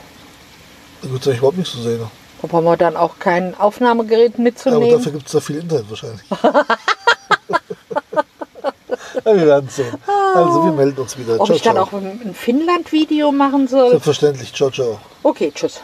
Da 1.02 1.08
gibt 1.08 1.20
es 1.20 1.26
eigentlich 1.26 1.38
überhaupt 1.38 1.58
nichts 1.58 1.72
zu 1.72 1.82
sehen. 1.82 2.00
Da 2.40 2.48
brauchen 2.48 2.64
wir 2.64 2.76
dann 2.76 2.96
auch 2.96 3.18
kein 3.18 3.54
Aufnahmegerät 3.58 4.34
Aber 4.34 4.42
mitzunehmen. 4.42 4.90
dafür 4.90 5.12
gibt 5.12 5.26
es 5.26 5.32
da 5.32 5.40
viel 5.40 5.56
Internet 5.56 5.90
wahrscheinlich. 5.90 6.22
wir 9.24 9.46
werden 9.46 9.68
sehen. 9.68 9.96
Also, 10.34 10.64
wir 10.64 10.72
melden 10.72 11.00
uns 11.00 11.18
wieder. 11.18 11.38
Ob 11.38 11.46
Ciao, 11.46 11.56
ich 11.56 11.62
dann 11.62 11.74
ciao. 11.74 11.84
auch 11.84 11.92
ein 11.92 12.20
ein 12.24 12.34
Finnland-Video 12.34 13.30
machen 13.32 13.68
soll? 13.68 13.90
Selbstverständlich. 13.90 14.52
Ciao, 14.54 14.70
ciao. 14.70 14.98
Okay, 15.22 15.52
tschüss. 15.54 15.80